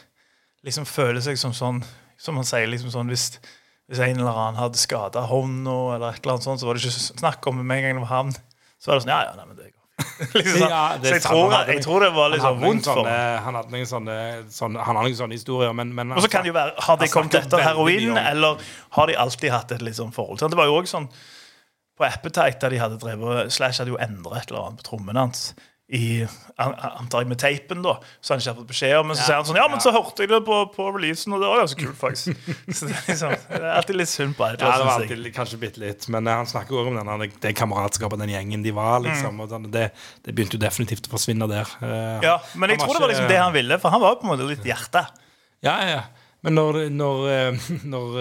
liksom 0.63 0.87
føler 0.89 1.21
seg 1.23 1.39
som 1.39 1.53
sånn 1.55 1.83
Som 2.19 2.37
han 2.39 2.47
sier, 2.47 2.69
liksom 2.71 2.91
sånn 2.93 3.09
hvis, 3.11 3.27
hvis 3.89 3.99
en 3.99 4.19
eller 4.21 4.31
annen 4.31 4.59
hadde 4.61 4.79
skada 4.79 5.25
hånda, 5.27 5.77
eller 5.97 6.13
et 6.13 6.23
eller 6.23 6.37
annet 6.37 6.45
sånt, 6.47 6.61
så 6.61 6.69
var 6.69 6.77
det 6.77 6.85
ikke 6.85 7.19
snakk 7.19 7.47
om 7.51 7.59
det 7.59 7.65
med 7.67 7.81
en 7.81 7.87
gang 7.87 7.97
det 7.99 8.03
var 8.05 8.13
han. 8.13 8.35
Så 8.79 8.91
var 8.91 8.99
det 8.99 9.05
sånn 9.05 9.11
Ja, 9.15 9.21
ja, 9.27 9.33
nei, 9.39 9.47
men 9.49 9.57
det 9.59 9.71
går 9.73 9.81
liksom 10.37 10.61
sånn. 10.61 10.71
Ja, 10.71 10.83
det 11.01 11.09
så 11.09 11.17
jeg 11.17 11.23
tror, 11.25 11.55
jeg 11.67 11.83
tror 11.83 12.05
det 12.05 12.11
var 12.15 12.31
litt 12.33 12.45
sånn 12.45 12.61
vondt 12.63 12.87
for 12.87 13.03
ham. 13.09 13.43
han 13.45 13.59
hadde 13.59 13.75
noen 13.75 13.89
sånne, 13.89 14.15
sånne, 14.53 14.87
han 14.87 14.99
har 14.99 15.07
noen 15.09 15.19
sånne 15.19 15.37
historier, 15.37 15.75
men, 15.75 15.91
men 15.97 16.15
Og 16.15 16.23
så 16.23 16.31
kan 16.31 16.45
det 16.45 16.53
jo 16.53 16.55
være 16.57 16.73
Har 16.87 17.01
de 17.01 17.09
kommet 17.11 17.37
etter 17.41 17.65
heroin, 17.65 18.17
eller 18.23 18.63
har 18.97 19.11
de 19.11 19.19
alltid 19.25 19.53
hatt 19.53 19.75
et 19.75 19.83
litt 19.85 19.99
sånn 19.99 20.15
forhold 20.15 20.39
til? 20.41 20.53
Det 20.53 20.59
var 20.59 20.71
jo 20.71 20.79
også 20.79 20.99
sånn 20.99 21.09
på 21.93 22.07
Appetite, 22.07 22.57
der 22.63 22.73
de 22.73 22.79
hadde 22.81 22.97
drevet 23.01 23.53
Slash 23.53 23.83
hadde 23.83 23.93
jo 23.93 23.99
endret 24.01 24.39
et 24.39 24.49
eller 24.49 24.63
annet 24.63 24.81
på 24.81 24.87
trommene 24.87 25.27
hans. 25.27 25.43
I, 25.93 26.23
antar 26.63 27.21
jeg 27.21 27.27
med 27.27 27.37
teipen, 27.41 27.81
da. 27.83 27.97
Så 28.23 28.33
han 28.33 28.39
ikke 28.39 28.53
har 28.53 28.55
fått 28.61 28.69
beskjed 28.69 28.93
om 29.01 29.09
Men 29.11 29.17
så 29.19 29.25
sier 29.27 29.35
han 29.35 29.47
sånn 29.49 29.57
Ja, 29.59 29.65
men 29.69 29.81
så 29.83 29.91
hørte 29.93 30.23
jeg 30.23 30.31
det 30.31 30.39
på, 30.47 30.59
på 30.73 30.85
releasen, 30.95 31.35
og 31.35 31.43
det 31.43 31.49
var 31.51 31.59
ganske 31.59 31.81
kult, 31.83 31.97
faktisk. 31.99 32.47
Så 32.79 32.87
det 32.87 32.95
er, 32.95 33.03
liksom, 33.11 33.33
det 33.51 33.59
er 33.59 33.67
alltid 33.75 33.99
litt 33.99 34.11
synd 34.13 34.37
på 34.39 34.47
Ja, 34.47 34.55
det 34.55 34.69
var 34.87 34.93
alltid 34.93 35.27
kanskje 35.35 35.59
bitte 35.61 35.83
litt, 35.83 36.07
men 36.15 36.29
eh, 36.31 36.39
han 36.39 36.47
snakker 36.49 36.79
også 36.79 36.93
om 36.93 36.97
denne, 37.01 37.27
det 37.43 37.53
kameratskapet, 37.59 38.23
den 38.23 38.31
gjengen 38.31 38.63
de 38.65 38.73
var, 38.79 39.03
liksom. 39.03 39.43
Og 39.43 39.51
sånn, 39.51 39.67
det, 39.75 39.89
det 40.23 40.33
begynte 40.37 40.57
jo 40.57 40.63
definitivt 40.63 41.11
å 41.11 41.13
forsvinne 41.17 41.51
der. 41.51 41.75
Eh, 41.83 42.25
Ja, 42.29 42.37
men 42.55 42.73
jeg 42.73 42.79
tror 42.81 42.95
det 42.95 43.03
var 43.03 43.13
liksom 43.13 43.29
det 43.35 43.41
han 43.43 43.53
ville, 43.59 43.79
for 43.83 43.93
han 43.93 44.01
var 44.07 44.17
på 44.21 44.29
en 44.29 44.33
måte 44.33 44.47
litt 44.49 44.65
hjerte. 44.71 45.03
Ja, 45.67 45.75
ja, 45.83 45.97
ja. 45.99 46.03
Men 46.47 46.57
når, 46.57 46.85
når, 46.95 47.27
eh, 47.35 47.71
når 47.97 48.17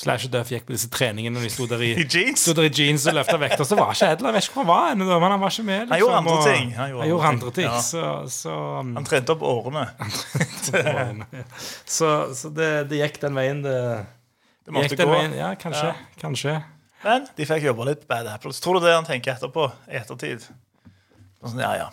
Slash 0.00 0.30
og 0.30 0.32
Duff 0.32 0.48
gikk 0.48 0.62
på 0.64 0.72
disse 0.72 0.88
treningene, 0.88 1.34
når 1.36 1.42
de 1.44 1.50
sto 1.52 1.66
der 1.68 1.82
i, 1.84 1.90
I 2.02 2.06
jeans. 2.08 2.40
sto 2.40 2.54
der 2.56 2.70
i 2.70 2.72
jeans 2.72 3.02
og 3.10 3.18
løfta 3.18 3.36
vekter, 3.42 3.66
så 3.68 3.76
var 3.76 3.90
ikke 3.92 4.06
Edler 4.14 4.32
vet 4.32 4.46
ikke 4.46 4.54
hvor 4.56 4.64
han 4.64 4.70
var 4.70 4.94
ennå, 4.94 5.08
men 5.20 5.34
han 5.34 5.42
var 5.42 5.52
ikke 5.52 5.64
med. 5.66 5.80
Liksom, 5.80 5.92
Han 5.92 6.00
gjorde 6.00 6.20
andre 6.20 6.36
ting. 6.46 6.70
Han 6.78 6.94
gjorde, 6.94 7.28
andre 7.34 7.52
ting. 7.58 7.68
Ja. 7.68 7.82
Så, 7.84 8.04
så, 8.32 8.54
um, 8.80 8.94
Han 8.96 9.08
trente 9.10 9.34
opp 9.36 9.44
årene. 9.44 9.84
så, 11.98 12.08
så 12.34 12.52
det, 12.56 12.70
det 12.90 13.02
gikk 13.02 13.20
den 13.22 13.36
veien 13.36 13.62
det, 13.64 13.76
Det 14.64 14.74
måtte 14.74 14.88
gikk 14.88 15.02
den 15.02 15.10
gå. 15.10 15.16
veien. 15.18 15.36
Ja, 15.38 15.52
kanskje. 15.60 15.92
Ja. 15.92 16.18
Kanskje. 16.22 16.56
Men 17.04 17.28
de 17.36 17.46
fikk 17.48 17.64
jobba 17.64 17.90
litt 17.92 18.08
Bad 18.08 18.28
Apples. 18.28 18.60
Tror 18.60 18.76
du 18.80 18.86
det 18.86 18.92
han 18.96 19.08
tenker 19.08 19.36
etterpå? 19.36 19.68
I 19.88 20.00
ettertid? 20.02 20.44
Sånn, 21.40 21.60
ja, 21.62 21.72
ja. 21.80 21.88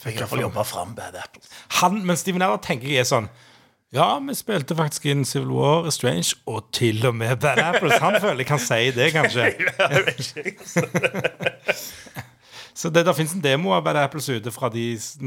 Fikk 0.00 0.16
i 0.16 0.22
hvert 0.22 0.30
fall 0.32 0.40
jobba 0.46 0.64
fram 0.64 0.94
Bad 0.96 1.16
Apples. 1.20 1.48
Han, 1.80 1.98
men 2.08 2.16
Steven 2.16 2.40
Eller 2.44 2.60
tenker 2.64 2.88
jeg 2.88 3.02
er 3.04 3.08
sånn 3.08 3.28
Ja, 3.92 4.20
vi 4.22 4.34
spilte 4.38 4.76
faktisk 4.78 5.08
inn 5.10 5.24
Civil 5.26 5.48
War, 5.50 5.88
Strange 5.90 6.36
og 6.46 6.68
til 6.76 7.02
og 7.08 7.14
med 7.18 7.40
Bad 7.42 7.58
Apples. 7.58 7.96
Han 7.98 8.20
føler 8.22 8.44
jeg 8.44 8.46
kan 8.46 8.60
si 8.62 8.90
det, 8.94 9.08
kanskje. 9.16 9.48
Så 12.80 12.88
det, 12.88 13.02
der 13.04 13.12
fins 13.12 13.32
en 13.34 13.42
demo 13.44 13.72
av 13.76 13.82
Bad 13.84 13.98
Apples 14.00 14.28
ute 14.30 14.48
fra 14.54 14.70
de 14.72 14.84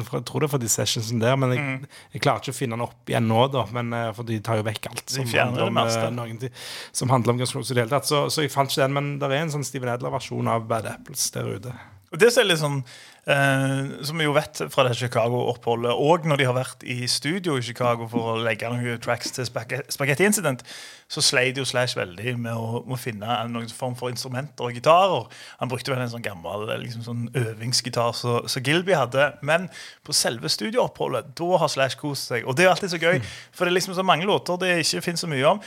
fra, 0.08 0.18
Jeg 0.18 0.26
tror 0.26 0.42
det 0.42 0.48
er 0.48 0.52
fra 0.56 0.60
de 0.64 0.70
sessionsene 0.72 1.22
der, 1.22 1.36
men 1.38 1.52
jeg, 1.54 1.60
Mm. 1.60 1.86
jeg 2.16 2.22
klarer 2.24 2.40
ikke 2.42 2.54
å 2.56 2.58
finne 2.58 2.74
den 2.78 2.86
opp 2.88 3.12
igjen 3.12 3.28
nå, 3.30 3.42
da. 3.52 3.66
Men, 3.72 3.92
eh, 3.94 4.12
for 4.16 4.24
de 4.24 4.40
tar 4.40 4.56
jo 4.58 4.64
vekk 4.64 4.88
alt 4.90 5.10
som 5.12 5.26
handler 5.28 5.64
om, 5.68 5.78
eh, 5.78 6.10
noen 6.10 6.50
som 6.92 7.10
handler 7.10 7.32
om 7.36 7.38
Guns 7.44 7.54
Roses 7.56 7.72
i 7.72 7.74
det 7.76 7.84
hele 7.84 7.94
tatt. 8.00 8.08
Så, 8.10 8.24
så 8.32 8.42
jeg 8.42 8.50
fant 8.52 8.72
ikke 8.72 8.82
den, 8.88 8.94
men 8.94 9.20
det 9.20 9.30
er 9.30 9.44
en 9.44 9.52
sånn 9.52 9.64
Steven 9.68 9.90
Edler-versjon 9.94 10.48
av 10.50 10.66
Bad 10.68 10.86
Apples 10.88 11.30
der 11.36 11.44
ute. 11.60 11.74
Og 12.14 12.20
det 12.20 12.32
er 12.38 12.44
litt 12.48 12.60
sånn 12.64 12.84
eh, 13.28 13.92
Som 14.06 14.20
vi 14.20 14.28
jo 14.28 14.34
vet 14.36 14.62
fra 14.74 14.86
det 14.88 14.98
Chicago-oppholdet, 15.00 15.92
og 15.94 16.28
når 16.28 16.40
de 16.40 16.48
har 16.50 16.58
vært 16.58 16.84
i 16.84 17.08
studio 17.08 17.58
i 17.58 17.66
Chicago 17.66 18.08
for 18.12 18.34
å 18.34 18.42
legge 18.44 18.70
noen 18.72 19.02
tracks 19.04 19.34
til 19.36 19.48
Spaghetti 19.48 20.28
Incident, 20.28 20.64
så 21.12 21.22
sleit 21.22 21.60
jo 21.60 21.66
Slash 21.68 21.98
veldig 21.98 22.36
med 22.42 22.58
å, 22.58 22.82
å 22.84 22.98
finne 23.00 23.38
noen 23.52 23.70
form 23.74 23.96
for 24.00 24.14
instrumenter 24.14 24.66
og 24.68 24.78
gitarer. 24.78 25.30
Han 25.60 25.72
brukte 25.72 25.94
vel 25.94 26.02
en 26.04 26.12
sånn 26.14 26.26
gammel 26.26 26.66
liksom 26.82 27.06
sånn 27.06 27.28
øvingsgitar 27.38 28.16
som 28.18 28.50
så 28.50 28.64
Gilby 28.64 28.96
hadde. 28.98 29.32
Men 29.46 29.70
på 30.04 30.16
selve 30.18 30.50
studiooppholdet, 30.52 31.34
da 31.38 31.62
har 31.62 31.72
Slash 31.72 32.00
kost 32.02 32.32
seg. 32.32 32.48
Og 32.48 32.58
det 32.58 32.66
er 32.66 32.74
alltid 32.74 32.96
så 32.96 33.02
gøy, 33.02 33.22
for 33.54 33.66
det 33.66 33.74
er 33.74 33.80
liksom 33.80 33.98
så 33.98 34.06
mange 34.08 34.28
låter 34.30 34.60
det 34.62 34.80
ikke 34.82 35.06
finnes 35.06 35.24
så 35.24 35.30
mye 35.32 35.56
om. 35.56 35.64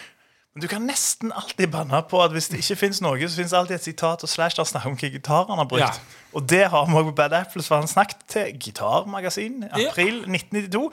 Men 0.57 0.63
du 0.65 0.69
kan 0.73 0.87
nesten 0.89 1.35
alltid 1.37 1.69
banne 1.69 1.99
på 2.09 2.17
at 2.25 2.33
hvis 2.33 2.47
det 2.49 2.63
ikke 2.63 2.79
fins 2.81 3.03
noe, 3.05 3.19
så 3.29 3.37
fins 3.43 3.53
alltid 3.53 3.77
et 3.77 3.85
sitat 3.91 4.23
og 4.25 4.31
Slash 4.33 4.57
der 4.57 4.65
snakker 4.65 4.89
om 4.89 4.95
hva 4.97 5.11
gitar 5.13 5.43
han 5.51 5.61
har 5.61 5.67
brukt. 5.69 5.83
Ja. 5.85 6.23
Og 6.33 6.47
det 6.49 6.63
har 6.73 6.87
vi 6.89 6.97
òg 6.97 7.11
på 7.11 7.13
Bad 7.19 7.35
Apples, 7.37 7.69
for 7.69 7.77
han 7.83 7.91
snakket 7.91 8.23
til 8.33 8.55
Gitarmagasin 8.65 9.67
i 9.67 9.83
Ja. 9.83 9.91
april 9.91 10.23
1992. 10.25 10.87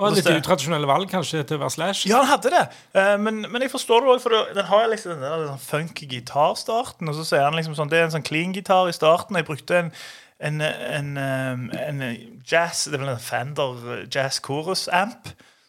Og 0.00 0.16
så 0.16 0.22
litt 0.22 0.40
utradisjonelle 0.40 0.88
valg, 0.88 1.10
kanskje, 1.12 1.42
til 1.44 1.58
å 1.58 1.60
være 1.66 1.74
Slash. 1.76 2.06
ja, 2.08 2.22
han 2.22 2.30
hadde 2.32 2.50
det. 2.54 2.62
Eh, 2.96 3.18
men, 3.20 3.42
men 3.52 3.60
jeg 3.60 3.70
forstår 3.74 4.00
det 4.00 4.14
òg, 4.14 4.22
for 4.24 4.54
den 4.56 4.64
har 4.72 4.88
liksom 4.88 5.12
den 5.12 5.20
der 5.26 5.44
sånn 5.50 5.60
funky 5.68 6.08
gitarstarten. 6.08 7.12
Og 7.12 7.20
så 7.20 7.26
sier 7.28 7.44
han 7.44 7.60
liksom 7.60 7.76
sånn 7.76 7.92
Det 7.92 8.00
er 8.00 8.08
en 8.08 8.16
sånn 8.16 8.24
clean 8.24 8.56
gitar 8.56 8.88
i 8.88 8.96
starten. 8.96 9.36
Jeg 9.36 9.44
brukte 9.50 9.82
en, 9.82 9.92
en, 10.40 10.60
en, 10.64 11.10
en, 11.20 11.68
en 11.76 12.40
jazz 12.48 12.86
Det 12.88 12.96
er 12.96 13.04
vel 13.04 13.12
en 13.12 13.20
Fender 13.20 14.06
Jazz 14.08 14.40
Chorus 14.40 14.88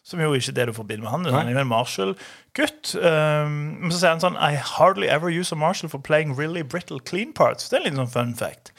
Som 0.04 0.18
jo 0.20 0.32
ikke 0.34 0.50
er 0.50 0.56
det 0.56 0.64
du 0.66 0.72
forbinder 0.74 1.04
med 1.06 1.12
han. 1.12 1.26
Han 1.30 1.46
er 1.48 1.54
jo 1.54 1.60
en 1.62 1.68
Marshall-gutt. 1.70 2.94
Um, 2.98 3.52
men 3.84 3.92
så 3.92 4.00
sier 4.00 4.10
han 4.16 4.22
sånn 4.24 4.34
I 4.42 4.56
hardly 4.58 5.06
ever 5.06 5.30
use 5.30 5.54
a 5.54 5.58
Marshall 5.58 5.92
for 5.92 6.02
playing 6.02 6.34
really 6.38 6.62
brittle 6.66 6.98
clean 6.98 7.30
parts. 7.32 7.68
Det 7.70 7.78
er 7.78 7.84
en 7.84 7.86
liten 7.92 8.02
sånn 8.02 8.10
fun 8.16 8.34
fact. 8.34 8.72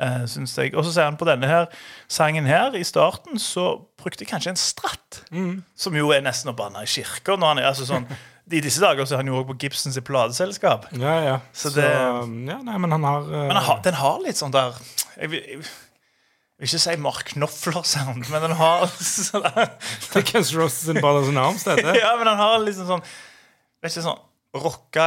Uh, 0.00 0.24
synes 0.24 0.54
jeg. 0.56 0.72
Og 0.72 0.86
så 0.86 0.94
sier 0.94 1.04
han 1.10 1.18
på 1.20 1.28
denne 1.28 1.44
her 1.50 1.66
sangen 2.08 2.48
her 2.48 2.72
i 2.78 2.80
starten 2.88 3.36
så 3.36 3.66
brukte 4.00 4.24
jeg 4.24 4.30
kanskje 4.32 4.54
en 4.54 4.60
stratt. 4.62 5.20
Som 5.76 5.98
jo 6.00 6.08
er 6.16 6.24
nesten 6.24 6.48
å 6.54 6.56
banne 6.56 6.86
i 6.86 6.88
kirka. 6.88 7.36
Når 7.36 7.52
han 7.52 7.60
er, 7.60 7.68
altså 7.74 7.84
sånn, 7.90 8.08
I 8.50 8.62
disse 8.64 8.80
dager 8.80 9.04
så 9.04 9.18
er 9.18 9.20
han 9.20 9.28
jo 9.28 9.36
også 9.42 9.50
på 9.52 9.58
Gibsons 9.60 10.00
plateselskap. 10.08 10.88
Ja, 10.96 11.18
ja. 11.26 11.36
Så 11.52 11.68
Så, 11.68 11.76
det- 11.76 11.92
ja, 11.92 12.56
nei, 12.64 12.78
men 12.80 12.90
han 12.96 13.04
har 13.04 13.20
uh... 13.28 13.36
Men 13.44 13.56
han 13.60 13.68
har, 13.68 13.84
den 13.84 14.00
har 14.00 14.18
litt 14.24 14.40
sånn 14.40 14.56
der 14.56 14.72
Jeg 15.20 15.30
jeg 15.36 15.60
vil 16.60 16.68
ikke 16.70 16.82
si 16.84 16.96
Mark 17.00 17.30
Knopfler-sound, 17.34 18.26
men 18.30 18.42
den 18.48 18.56
har 18.58 18.86
sånn 19.00 19.46
Det 20.10 20.20
er 20.20 20.26
Guns 20.32 20.54
Roses 20.56 20.88
in 20.92 21.00
Brothers 21.00 21.30
in 21.32 21.38
Arms, 21.40 21.64
dette. 21.68 21.94
Ja, 22.02 22.16
men 22.20 22.28
den 22.28 22.40
har 22.40 22.58
liksom 22.64 22.88
sånn 22.90 23.04
Vet 23.80 23.94
ikke, 23.94 24.04
sånn 24.10 24.18
rocka, 24.50 25.04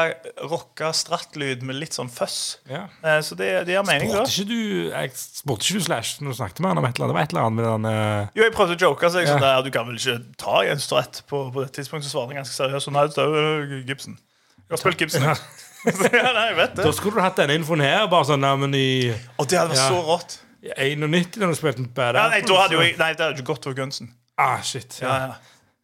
rocka 0.48 0.94
strattlyd 0.96 1.66
med 1.68 1.76
litt 1.76 1.92
sånn 1.92 2.08
fuzz. 2.08 2.62
Ja. 2.72 2.86
Eh, 3.04 3.18
Så 3.28 3.36
det, 3.36 3.50
det 3.68 3.74
gir 3.76 3.84
mening, 3.84 4.14
da. 4.16 4.22
Ikke 4.24 4.46
du 4.48 4.88
Jeg 4.88 5.12
spurte 5.20 5.68
ikke 5.68 5.82
du 5.82 5.84
Slash 5.90 6.22
når 6.24 6.32
du 6.32 6.38
snakket 6.38 6.62
med 6.64 6.72
han 6.72 6.80
om 6.80 6.88
et 6.88 6.96
eller 6.96 7.04
annet? 7.04 7.12
Det 7.12 7.18
var 7.18 7.28
et 7.28 7.34
eller 7.36 7.44
annet 7.50 7.58
med 7.60 7.68
den 7.68 7.88
eh, 7.92 8.30
Jo, 8.40 8.46
jeg 8.48 8.54
prøvde 8.56 8.78
å 8.78 8.82
joke. 8.86 9.10
Så 9.12 9.20
jeg 9.20 9.28
sånn 9.28 9.44
Ja. 9.44 9.50
der, 9.60 9.66
Du 9.68 9.74
kan 9.76 9.90
vel 9.90 10.00
ikke 10.00 10.16
ta 10.40 10.62
en 10.64 10.80
stratt 10.80 11.20
på, 11.28 11.42
på 11.52 11.66
det 11.66 11.74
tidspunktet? 11.76 12.08
Så 12.08 12.16
svarte 12.16 12.32
han 12.32 12.40
ganske 12.40 12.56
seriøst. 12.56 12.88
Sånn, 12.88 12.96
nei, 12.96 13.04
det 13.12 13.20
er 13.20 13.36
jo 13.76 13.82
Gibson. 13.92 14.16
Jeg 14.64 14.72
har 14.78 14.82
spilt 14.86 15.04
Gibson. 15.04 15.28
Ja. 15.28 15.36
ja, 15.92 16.32
nei, 16.40 16.46
jeg 16.54 16.58
vet 16.62 16.80
Da 16.80 16.96
skulle 16.96 17.20
du 17.20 17.26
hatt 17.28 17.44
denne 17.44 17.60
infoen 17.60 17.84
her. 17.84 18.08
Bare 18.16 18.30
sånn, 18.32 18.42
nei, 18.48 18.54
men 18.64 18.80
i, 18.80 18.88
Og 19.36 19.52
det 19.52 19.60
hadde 19.60 19.76
vært 19.76 19.92
så 19.92 20.00
rått. 20.08 20.38
I 20.64 20.94
91 20.96 21.40
da 21.42 21.48
du 21.52 21.56
spilte 21.60 21.82
en 21.84 21.90
Bad 21.94 22.16
Ja, 22.16 22.28
nei, 22.30 22.38
Apple, 22.42 22.56
da 22.56 22.62
hadde 22.62 22.78
jo 22.78 22.82
jeg, 22.86 22.94
nei, 23.00 23.10
det 23.18 23.26
hadde 23.26 23.42
jo 23.44 23.48
gått 23.50 23.66
over 23.68 23.76
gunsen. 23.82 24.14
Ah, 24.40 24.62
shit. 24.64 25.00
Ja, 25.02 25.16
Ja. 25.18 25.34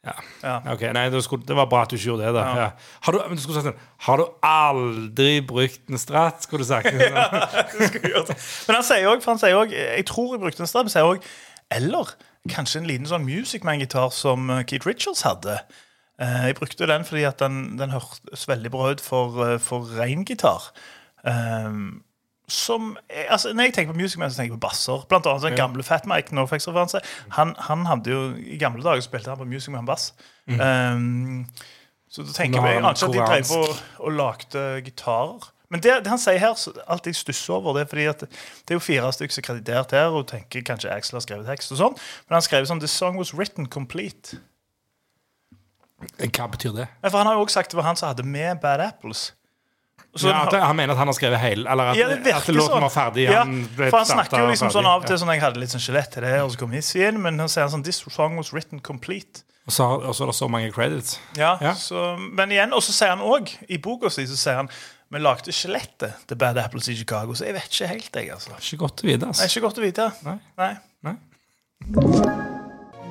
ja. 0.08 0.14
Ja. 0.44 0.54
Ok, 0.74 0.86
nei, 0.96 1.10
det, 1.12 1.20
skulle, 1.26 1.44
Det 1.46 1.56
var 1.58 1.66
bra 1.68 1.82
at 1.84 1.92
du 1.92 1.98
ikke 1.98 2.06
gjorde 2.14 2.26
det. 2.30 2.34
da 2.38 2.44
Ja. 2.56 2.70
Har, 3.04 3.12
du, 3.12 3.20
men 3.28 3.36
du 3.36 3.42
skulle 3.44 3.60
sagt 3.60 3.68
sånn 3.68 3.82
Har 4.08 4.18
du 4.18 4.26
aldri 4.48 5.42
brukt 5.46 5.82
en 5.92 6.00
stratt? 6.00 6.46
Skulle 6.48 6.64
du 6.64 6.70
sagt 6.70 6.88
Det 6.96 7.90
skulle 7.90 8.08
jeg 8.08 8.14
gjort. 8.16 8.32
Men 8.70 8.80
han 8.80 8.88
sier 8.88 9.10
òg, 9.12 9.22
for 9.26 9.34
han 9.36 9.42
sier 9.44 9.60
også, 9.60 9.76
jeg 10.00 10.06
tror 10.08 10.32
jeg 10.38 10.42
brukte 10.46 10.64
en 10.64 10.72
stratt, 10.72 10.88
men 10.88 10.96
sier 10.96 11.10
òg 11.12 11.28
Eller 11.76 12.16
kanskje 12.50 12.80
en 12.80 12.88
liten 12.88 13.06
sånn 13.12 13.28
Music 13.28 13.68
Man-gitar 13.68 14.14
som 14.16 14.48
eh, 14.50 14.64
Keith 14.66 14.88
Richards 14.88 15.26
hadde. 15.28 15.60
Eh, 16.18 16.46
Jeg 16.48 16.56
brukte 16.58 16.88
den 16.88 17.04
fordi 17.06 17.26
at 17.28 17.44
den, 17.44 17.76
den 17.78 17.92
hørtes 17.92 18.48
veldig 18.48 18.72
bra 18.74 18.94
ut 18.96 19.04
for, 19.04 19.36
eh, 19.46 19.58
for 19.60 19.84
rein 20.00 20.24
gitar. 20.26 20.72
Um, 21.28 22.00
som, 22.50 22.98
eh, 23.10 23.26
altså, 23.30 23.54
når 23.54 23.70
jeg 23.70 23.74
tenker 23.74 23.94
på 23.94 24.00
Music 24.00 24.18
Man, 24.18 24.32
så 24.32 24.42
tenker 24.42 24.54
jeg 24.54 24.62
på 24.62 24.68
basser. 24.68 25.06
Blant 25.10 25.28
annet 25.30 25.48
den 25.48 25.58
gamle 25.58 25.84
Fat 25.84 26.08
Mike. 26.10 26.36
Norfax-referanse. 26.36 27.02
Han, 27.38 27.56
han 27.70 27.86
hadde 27.86 28.12
jo, 28.12 28.24
I 28.38 28.58
gamle 28.62 28.84
dager 28.84 29.06
spilte 29.06 29.30
han 29.30 29.38
på 29.38 29.48
Music 29.50 29.74
Man 29.74 29.88
bass. 29.88 30.14
Um, 30.50 31.46
så 32.10 32.26
da 32.26 32.34
tenker 32.34 32.66
han 32.66 32.84
kanskje 32.84 33.08
at 33.08 33.14
de 33.14 33.22
drev 33.22 33.50
på 33.54 33.62
og 34.06 34.12
lagde 34.18 34.66
gitarer. 34.86 35.50
Men 35.70 35.84
det, 35.86 36.00
det 36.04 36.10
han 36.10 36.22
sier 36.22 36.42
her, 36.42 36.56
så 36.58 36.74
alt 36.90 37.06
jeg 37.06 37.18
stusser 37.18 37.54
over, 37.54 37.76
det 37.78 37.86
er 37.86 37.90
fordi 37.92 38.06
at 38.10 38.24
det 38.26 38.74
er 38.74 38.80
jo 38.80 38.82
fire 38.82 39.12
stykker 39.14 39.36
som 39.36 39.44
er 39.44 39.48
kreditert 39.48 39.94
her, 39.94 40.16
og 40.18 40.26
tenker 40.32 40.66
kanskje 40.66 40.90
Axel 40.90 41.20
har 41.20 41.26
skrevet 41.26 41.50
tekst 41.50 41.76
og 41.76 41.82
sånn, 41.82 41.98
men 42.26 42.40
han 42.40 42.46
skrev 42.46 42.66
sånn 42.66 42.82
'The 42.82 42.90
song 42.90 43.20
was 43.22 43.36
written 43.38 43.70
complete'. 43.70 44.40
Hva 46.18 46.48
betyr 46.50 46.74
det? 46.74 46.88
For 47.06 47.18
han 47.20 47.28
har 47.28 47.38
jo 47.38 47.44
også 47.46 47.60
sagt 47.60 47.72
det 47.72 47.78
var 47.78 47.86
han 47.86 48.00
som 48.00 48.10
hadde 48.10 48.26
med 48.26 48.62
Bad 48.64 48.82
Apples. 48.82 49.34
Så 50.18 50.28
ja, 50.32 50.40
han 50.66 50.76
mener 50.76 50.96
at 50.96 50.98
han 50.98 51.08
har 51.12 51.14
skrevet 51.14 51.38
hele 51.40 51.70
Eller 51.70 51.92
at, 51.92 51.98
Ja, 52.00 52.08
det 52.10 52.34
at 52.34 52.48
låten 52.50 52.66
sånn. 52.66 52.82
var 52.82 52.90
ferdig. 52.90 53.28
Ja, 53.30 53.44
Han 53.44 53.60
for 53.78 53.98
han 54.00 54.08
snakker 54.10 54.42
jo 54.42 54.48
liksom 54.50 54.72
sånn 54.74 54.88
av 54.90 55.04
og 55.04 55.08
til 55.08 55.20
sånn 55.22 55.30
Jeg 55.36 55.44
hadde 55.44 55.62
litt 55.62 55.70
sånn 55.70 55.84
skjelett 55.84 56.10
til 56.16 56.26
det, 56.26 56.34
og 56.42 56.50
så 56.52 56.58
kom 56.64 56.72
Hissy 56.74 57.04
inn, 57.06 57.22
men 57.22 57.38
han 57.40 57.52
sier 57.52 57.70
sånn 57.70 57.84
This 57.86 58.02
song 58.10 58.36
was 58.40 58.50
written 58.52 58.82
complete. 58.82 59.44
Og 59.70 59.74
så 59.76 59.86
og 59.86 60.16
så 60.18 60.24
er 60.26 60.32
det 60.32 60.36
så 60.40 60.48
mange 60.50 60.72
credits. 60.74 61.20
Ja, 61.38 61.58
Ja. 61.62 61.74
Så, 61.78 62.18
Men 62.18 62.50
igjen, 62.50 62.74
og 62.74 62.82
så 62.82 62.92
sier 62.96 63.14
han 63.14 63.22
òg, 63.22 63.54
i 63.70 63.78
boka 63.78 64.10
si, 64.10 64.26
så 64.26 64.36
sier 64.40 64.56
han 64.64 64.70
vi 65.12 65.18
lagde 65.20 65.54
skjelettet 65.54 66.28
til 66.30 66.38
Bad 66.38 66.58
Apples 66.58 66.88
i 66.90 66.96
Chicago, 66.96 67.34
så 67.34 67.46
jeg 67.46 67.54
vet 67.58 67.70
ikke 67.70 67.88
helt, 67.88 68.16
jeg, 68.16 68.30
altså. 68.34 68.54
Ikke 68.62 68.78
godt 68.86 69.02
å 69.04 69.10
vite. 69.10 69.26
Altså. 69.26 69.46
ikke 69.50 69.66
godt 69.66 69.78
å 69.82 69.86
vite. 69.88 70.12
Nei. 70.26 70.38
Nei. 70.58 70.74
Nei. 71.04 72.56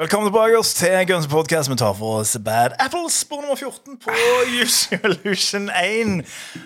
Velkommen 0.00 0.30
tilbake 0.30 0.56
oss 0.56 0.70
til 0.78 0.94
Guns 1.10 1.26
Podcast. 1.28 1.68
Vi 1.68 1.76
tar 1.76 1.92
for 1.98 2.22
oss 2.22 2.30
Bad 2.44 2.72
Apples 2.80 3.18
spor 3.20 3.42
nummer 3.42 3.56
14 3.58 3.98
på 4.00 4.14
Usualution 4.62 5.10
Illusion 5.26 5.66
1. 5.68 6.22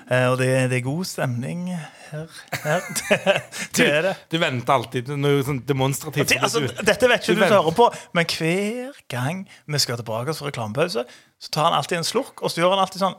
Eh, 0.07 0.27
Og 0.31 0.37
det, 0.39 0.51
det 0.71 0.77
er 0.79 0.85
god 0.87 1.05
stemning 1.09 1.65
her. 1.73 2.29
her. 2.63 2.81
Det, 3.11 3.41
det 3.77 3.87
er 3.91 4.03
det. 4.07 4.13
Du 4.31 4.37
venter 4.39 4.75
alltid 4.77 5.09
til 5.09 5.19
noe 5.19 5.43
sånn 5.43 5.59
demonstrativt. 5.67 6.31
Det, 6.31 6.39
altså, 6.47 6.63
dette 6.87 7.09
vet 7.11 7.25
ikke 7.27 7.35
du 7.35 7.43
du 7.43 7.49
hører 7.57 7.75
på, 7.75 7.89
men 8.15 8.29
hver 8.37 9.01
gang 9.11 9.41
vi 9.67 9.81
skal 9.83 9.99
tilbake 9.99 10.31
oss 10.31 10.39
for 10.39 10.53
reklamepause, 10.53 11.03
så 11.43 11.55
tar 11.57 11.67
han 11.73 11.79
alltid 11.81 11.99
en 11.99 12.07
slurk, 12.07 12.39
og 12.39 12.53
så 12.55 12.63
gjør 12.63 12.77
han 12.77 12.85
alltid 12.85 13.03
sånn 13.03 13.19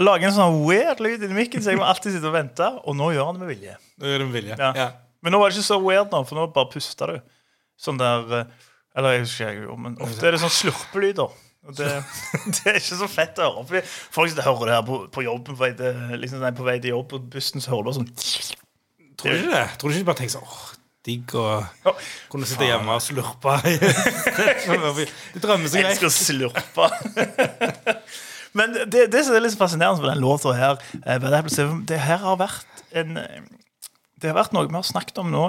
Lager 0.00 0.30
en 0.30 0.32
sånn 0.38 0.62
weird 0.64 1.02
lyd 1.04 1.20
i 1.20 1.28
mikken, 1.36 1.60
så 1.60 1.74
jeg 1.74 1.76
må 1.76 1.84
alltid 1.84 2.14
sitte 2.14 2.30
og 2.30 2.32
vente. 2.32 2.64
Og 2.88 2.96
nå 2.96 3.10
gjør 3.12 3.26
han 3.28 3.36
det 3.36 3.42
med 3.44 3.50
vilje. 3.52 3.74
Nå 4.00 4.08
gjør 4.08 4.22
det 4.22 4.28
med 4.30 4.36
vilje. 4.38 4.56
Ja. 4.56 4.70
Ja. 4.72 4.86
Men 5.20 5.34
nå 5.36 5.40
var 5.42 5.52
det 5.52 5.58
ikke 5.58 5.66
så 5.68 5.76
weird 5.84 6.08
nå, 6.16 6.22
for 6.24 6.40
nå 6.40 6.46
bare 6.54 6.70
pusta 6.72 7.10
du. 7.10 7.18
Sånn 7.84 8.00
der 8.00 8.32
eh, 8.38 8.54
Eller 8.96 9.16
jeg 9.16 9.26
husker 9.26 9.50
ikke, 9.52 9.76
men 9.84 9.98
ofte 10.00 10.24
er 10.28 10.36
det 10.36 10.40
sånn 10.40 10.54
slurpelyder. 10.56 11.34
Og 11.66 11.74
det, 11.76 11.90
det 12.54 12.70
er 12.70 12.78
ikke 12.78 12.98
så 13.02 13.08
fett 13.10 13.40
å 13.42 13.48
høre. 13.50 13.66
Fordi 13.68 13.82
folk 14.14 14.38
og 14.38 14.46
hører 14.46 14.70
det 14.70 14.76
her 14.78 14.86
på, 14.86 14.98
på 15.12 15.26
jobben 15.26 15.48
på 15.50 15.58
vei, 15.60 15.72
til, 15.78 16.00
liksom, 16.22 16.40
nei, 16.44 16.52
på 16.56 16.66
vei 16.66 16.78
til 16.80 16.94
jobb 16.94 17.08
på 17.12 17.20
bussen, 17.36 17.64
så 17.64 17.74
hører 17.74 17.86
du 17.86 17.90
bare 17.90 18.00
sånn 18.00 18.10
Tror 19.16 19.32
du 19.32 19.38
ikke 19.40 19.52
det? 19.54 19.64
Tror 19.80 19.88
du 19.88 19.94
ikke 19.96 20.02
de 20.04 20.08
bare 20.10 20.18
tenker 20.20 20.34
sånn 20.36 20.44
åh, 20.44 20.64
digg 21.06 21.32
å 21.40 21.44
kunne 22.32 22.48
sitte 22.48 22.66
hjemme 22.68 22.96
og 22.98 23.00
slurpe? 23.04 23.54
De 25.32 25.40
drømmer 25.40 25.70
seg 25.72 25.80
Jeg 25.80 25.88
vekk. 25.88 26.00
skal 26.02 26.12
slurpe. 26.12 26.88
Men 28.56 28.76
det, 28.88 29.06
det 29.12 29.22
som 29.24 29.36
er 29.36 29.44
litt 29.44 29.56
fascinerende 29.58 30.04
med 30.04 30.14
den 30.14 30.22
låta 30.24 30.52
her, 30.56 30.78
eh, 31.04 31.26
det 31.88 31.98
her 32.00 32.20
har 32.22 32.38
vært 32.40 32.84
en 32.96 33.18
eh, 33.20 33.40
Det 34.20 34.30
har 34.30 34.38
vært 34.38 34.54
noe 34.56 34.68
vi 34.68 34.76
har 34.76 34.86
snakket 34.86 35.20
om 35.24 35.32
nå 35.32 35.48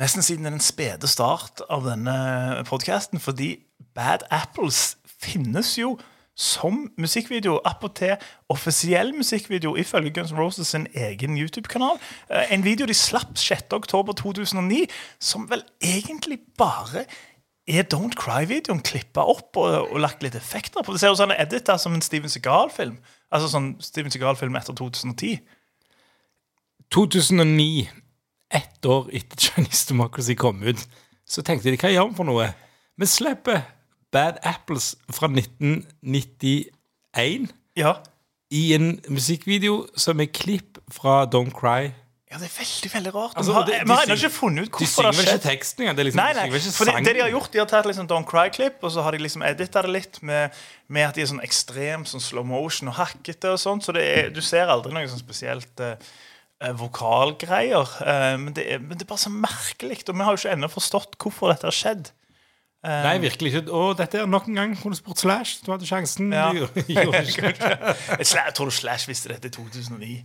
nesten 0.00 0.22
siden 0.22 0.44
den 0.48 0.60
spede 0.60 1.08
start 1.08 1.62
av 1.70 1.84
denne 1.86 2.64
podkasten, 2.68 3.20
fordi 3.22 3.56
Bad 3.94 4.26
Apples 4.30 4.96
finnes 5.06 5.76
jo 5.78 5.94
som 6.34 6.88
musikkvideo, 6.98 7.60
appåtil 7.64 8.16
offisiell 8.50 9.12
musikkvideo 9.14 9.76
ifølge 9.78 10.10
Guns 10.10 10.32
N' 10.34 10.38
Roses 10.40 10.72
sin 10.74 10.88
egen 10.94 11.36
YouTube-kanal. 11.38 12.00
Eh, 12.30 12.50
En 12.50 12.64
video 12.64 12.86
de 12.86 12.94
slapp 12.94 13.38
6.10.2009, 13.38 14.86
som 15.20 15.46
vel 15.50 15.62
egentlig 15.80 16.40
bare 16.58 17.04
er 17.68 17.86
Don't 17.86 18.16
Cry-videoen 18.18 18.82
klippa 18.82 19.22
opp 19.30 19.56
og, 19.56 19.92
og 19.92 20.00
lagt 20.02 20.22
litt 20.22 20.34
effekter 20.34 20.82
på. 20.82 20.92
Det 20.92 21.00
ser 21.00 21.14
den 21.14 21.30
er 21.30 21.46
edita 21.46 21.78
som 21.78 21.94
en 21.94 22.02
Steven 22.02 22.28
Segal-film. 22.28 22.98
Altså 23.30 23.48
sånn 23.54 23.76
Steven 23.80 24.10
Segal-film 24.12 24.58
etter 24.58 24.74
2010. 24.74 25.38
2009, 26.92 27.88
ett 28.54 28.86
år 28.86 29.08
etter 29.12 29.36
Chinese 29.48 29.88
Democracy 29.90 30.34
kom 30.38 30.62
ut, 30.62 30.80
så 31.26 31.42
tenkte 31.44 31.70
de 31.72 31.76
hva 31.80 31.90
gjør 31.92 32.08
vi 32.12 32.16
for 32.20 32.24
noe? 32.28 32.46
Vi 33.00 33.06
slipper 33.10 33.62
Bad 34.14 34.38
Apples 34.46 34.92
fra 35.10 35.26
1991 35.28 37.52
Ja. 37.76 37.96
i 38.54 38.68
en 38.76 39.00
musikkvideo 39.10 39.86
som 39.98 40.20
er 40.22 40.26
klipp 40.30 40.78
fra 40.92 41.24
Don't 41.26 41.50
Cry. 41.56 41.90
ja, 42.30 42.38
det 42.38 42.46
er 42.48 42.54
veldig 42.58 42.90
veldig 42.94 43.12
rart. 43.14 43.34
Altså, 43.38 43.52
har, 43.54 43.64
de- 43.66 43.72
de 43.72 43.78
vi 43.86 43.92
har 43.94 44.02
ennå 44.06 44.14
ikke 44.18 44.30
funnet 44.30 44.62
ut 44.64 44.70
De 44.72 44.76
hvorfor 44.84 45.02
synger 45.02 45.10
det 45.10 45.18
vel 45.18 45.26
har 45.26 45.34
ikke 45.38 45.48
teksten 45.48 45.80
engang? 45.84 45.96
Det 45.96 46.04
liksom, 46.06 46.20
Nei, 46.22 46.32
nei, 46.34 46.44
De 46.50 46.60
for 46.74 46.84
det, 46.84 46.94
det 47.06 47.14
de 47.14 47.20
har 47.22 47.30
gjort, 47.30 47.52
de 47.52 47.58
har 47.58 47.66
tatt 47.70 47.86
liksom 47.86 48.06
Don't 48.10 48.26
Cry-klipp, 48.30 48.76
og 48.82 48.90
så 48.94 49.02
har 49.02 49.10
de 49.12 49.18
liksom 49.22 49.42
edita 49.46 49.82
det 49.82 49.90
litt 49.94 50.22
med, 50.22 50.50
med 50.88 51.08
at 51.08 51.14
de 51.14 51.22
er 51.22 51.26
sånn 51.30 51.42
ekstrem, 51.46 52.04
sånn 52.06 52.20
slow 52.22 52.44
motion 52.46 52.88
og 52.90 52.94
hakkete 52.98 53.50
og 53.54 53.58
sånt, 53.62 53.84
så 53.86 53.92
det 53.94 54.02
er, 54.18 54.30
du 54.34 54.40
ser 54.42 54.66
aldri 54.70 54.92
noe 54.94 55.06
sånn 55.08 55.18
spesielt 55.22 55.80
eh, 55.80 55.94
vokalgreier. 56.80 57.96
Eh, 58.04 58.34
men, 58.40 58.52
det 58.56 58.66
er, 58.72 58.82
men 58.82 58.96
det 58.96 59.06
er 59.06 59.10
bare 59.12 59.24
så 59.24 59.32
merkelig, 59.32 60.02
og 60.08 60.14
vi 60.14 60.26
har 60.26 60.36
jo 60.36 60.42
ikke 60.42 60.54
ennå 60.56 60.70
forstått 60.72 61.18
hvorfor 61.20 61.52
dette 61.52 61.68
har 61.68 61.76
skjedd. 61.76 62.12
Nei, 62.84 63.14
virkelig 63.22 63.54
ikke. 63.54 63.72
Og 63.72 63.94
dette 63.96 64.18
er 64.20 64.26
nok 64.28 64.48
en 64.50 64.58
gang 64.58 64.72
kunne 64.76 64.96
spurt 64.98 65.22
Slash. 65.22 65.62
Du 65.64 65.70
hadde 65.72 65.86
sjansen. 65.88 66.34
Ja. 66.36 66.50
Du 66.52 66.66
gjorde-. 66.84 67.22
Jeg 68.20 68.56
tror 68.58 68.68
du 68.68 68.74
Slash 68.76 69.08
visste 69.08 69.32
dette 69.32 69.48
i 69.48 69.54
2009. 69.54 70.18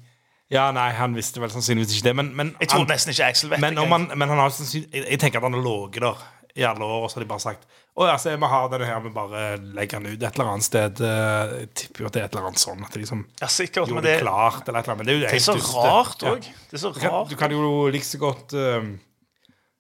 Ja, 0.51 0.65
nei, 0.73 0.89
han 0.97 1.13
visste 1.15 1.39
vel 1.39 1.51
sannsynligvis 1.53 1.99
ikke 1.99 2.07
det, 2.09 2.15
men, 2.17 2.31
men 2.35 2.51
Jeg 2.59 2.71
tror 2.71 2.81
han, 2.81 2.89
nesten 2.89 3.13
ikke 3.13 3.27
Axel 3.29 3.51
vet 3.51 3.61
men, 3.61 3.77
det. 3.77 4.17
men 4.17 4.31
han 4.31 4.39
har 4.41 4.49
jeg, 4.49 4.87
jeg 4.97 5.19
tenker 5.21 5.39
at 5.39 5.45
han 5.45 5.55
har 5.55 5.61
ligget 5.61 6.01
der 6.01 6.23
i 6.59 6.65
alle 6.67 6.85
år, 6.85 7.05
og 7.05 7.11
så 7.11 7.19
har 7.19 7.25
de 7.25 7.29
bare 7.31 7.43
sagt 7.45 7.65
Å 7.99 8.05
ja, 8.07 8.13
se, 8.21 8.31
vi 8.39 8.47
har 8.53 8.69
denne 8.71 8.87
her, 8.87 9.01
vi 9.03 9.11
bare 9.15 9.43
legger 9.75 9.99
den 9.99 10.13
ut 10.13 10.21
et 10.23 10.37
eller 10.37 10.51
annet 10.53 10.67
sted. 10.67 11.01
Eh, 11.03 11.53
Jeg 11.65 11.69
tipper 11.81 12.05
jo 12.05 12.09
at 12.09 12.15
det 12.15 12.21
er 12.21 12.27
et 12.29 12.35
eller 12.37 12.47
annet 12.51 12.61
sånn. 12.61 12.83
At 12.85 12.93
de 12.95 13.01
liksom 13.01 13.25
ja, 13.41 13.49
sikkert, 13.51 13.89
gjorde 13.91 14.05
det, 14.05 14.13
det 14.15 14.21
klart, 14.23 14.61
eller 14.69 14.79
et 14.79 14.87
eller 14.87 14.95
annet. 14.95 15.01
Men 15.01 15.09
det 15.09 15.13
er 15.13 15.17
jo 15.17 15.25
det 15.25 15.33
er 15.35 15.43
så 15.43 15.55
dyste. 15.57 15.83
rart 15.83 16.23
Ja. 16.27 16.35
Det 16.39 16.77
er 16.79 16.83
så 16.85 16.91
Du 16.95 16.99
kan, 17.01 17.11
rart. 17.17 17.29
du 17.33 17.35
kan 17.41 17.55
jo 17.57 17.71
like 17.91 18.07
så 18.07 18.21
godt 18.21 18.55
eh, 18.55 18.89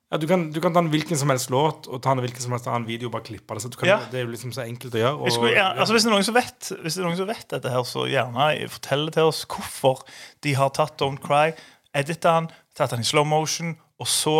ja, 0.09 0.17
du, 0.17 0.25
kan, 0.25 0.47
du 0.51 0.57
kan 0.59 0.73
ta 0.73 0.81
en 0.81 0.89
hvilken 0.89 1.19
som 1.21 1.29
helst 1.29 1.51
låt 1.53 1.85
og 1.87 1.99
ta 2.01 2.15
en 2.15 2.21
hvilken 2.23 2.41
som 2.41 2.55
helst 2.55 2.65
annen 2.67 2.87
video 2.89 3.11
og 3.11 3.13
bare 3.13 3.27
klippe 3.27 3.53
det. 3.53 3.61
Så 3.61 3.69
du 3.69 3.77
kan, 3.77 3.87
Ja. 3.91 3.99
Det 4.09 4.19
er 4.19 4.25
jo 4.25 4.31
liksom 4.33 4.51
så 4.55 4.63
enkelt 4.65 4.95
å 4.97 5.03
gjøre. 5.03 5.17
Og, 5.21 5.29
skulle, 5.35 5.51
ja, 5.53 5.67
altså 5.77 5.93
hvis, 5.93 6.07
det 6.09 6.33
vet, 6.33 6.71
hvis 6.81 6.97
det 6.97 7.03
er 7.03 7.07
noen 7.07 7.19
som 7.19 7.29
vet 7.29 7.45
dette, 7.53 7.69
her, 7.75 7.83
så 7.85 8.07
gjerne 8.09 8.47
fortell 8.73 9.05
det 9.05 9.13
til 9.19 9.29
oss 9.29 9.43
hvorfor 9.45 10.01
de 10.41 10.55
har 10.57 10.73
tatt 10.73 10.97
Don't 10.99 11.21
Cry, 11.21 11.53
edita 11.93 12.39
den, 12.39 12.49
tatt 12.75 12.95
den 12.95 13.05
i 13.05 13.07
slow 13.07 13.27
motion, 13.27 13.75
og 13.99 14.07
så, 14.07 14.35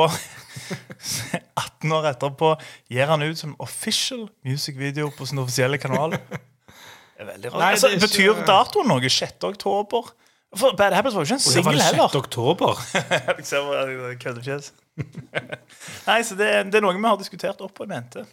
18 1.60 1.92
år 1.96 2.08
etterpå, 2.14 2.54
gir 2.92 3.10
han 3.12 3.24
ut 3.26 3.38
som 3.40 3.56
official 3.60 4.28
music 4.48 4.78
video 4.80 5.10
på 5.16 5.28
sin 5.28 5.42
offisielle 5.42 5.78
kanal. 5.82 6.16
Det 6.16 7.26
er 7.26 7.28
veldig 7.34 7.52
rart. 7.52 7.60
Nei, 7.60 7.72
altså, 7.76 7.88
det 7.92 7.98
er 7.98 8.00
ikke- 8.00 8.08
betyr 8.08 8.46
datoen 8.48 8.88
noe? 8.88 9.10
6. 9.12 9.44
oktober? 9.52 10.14
For 10.58 10.74
Bad 10.74 10.96
Habits 10.98 11.14
var 11.14 11.22
jo 11.22 11.28
ikke 11.30 11.36
en 11.38 11.44
singel 11.46 11.76
det 11.78 11.84
6. 11.84 11.92
heller. 11.92 12.16
oktober. 12.18 12.80
Køddefjes. 14.24 14.72
Nei, 16.10 16.22
så 16.26 16.36
det, 16.40 16.48
det 16.72 16.80
er 16.80 16.84
noe 16.84 16.96
vi 16.98 17.04
har 17.06 17.20
diskutert 17.20 17.62
opp 17.62 17.80
og 17.80 17.86
i 17.86 17.92
mente. 17.92 18.24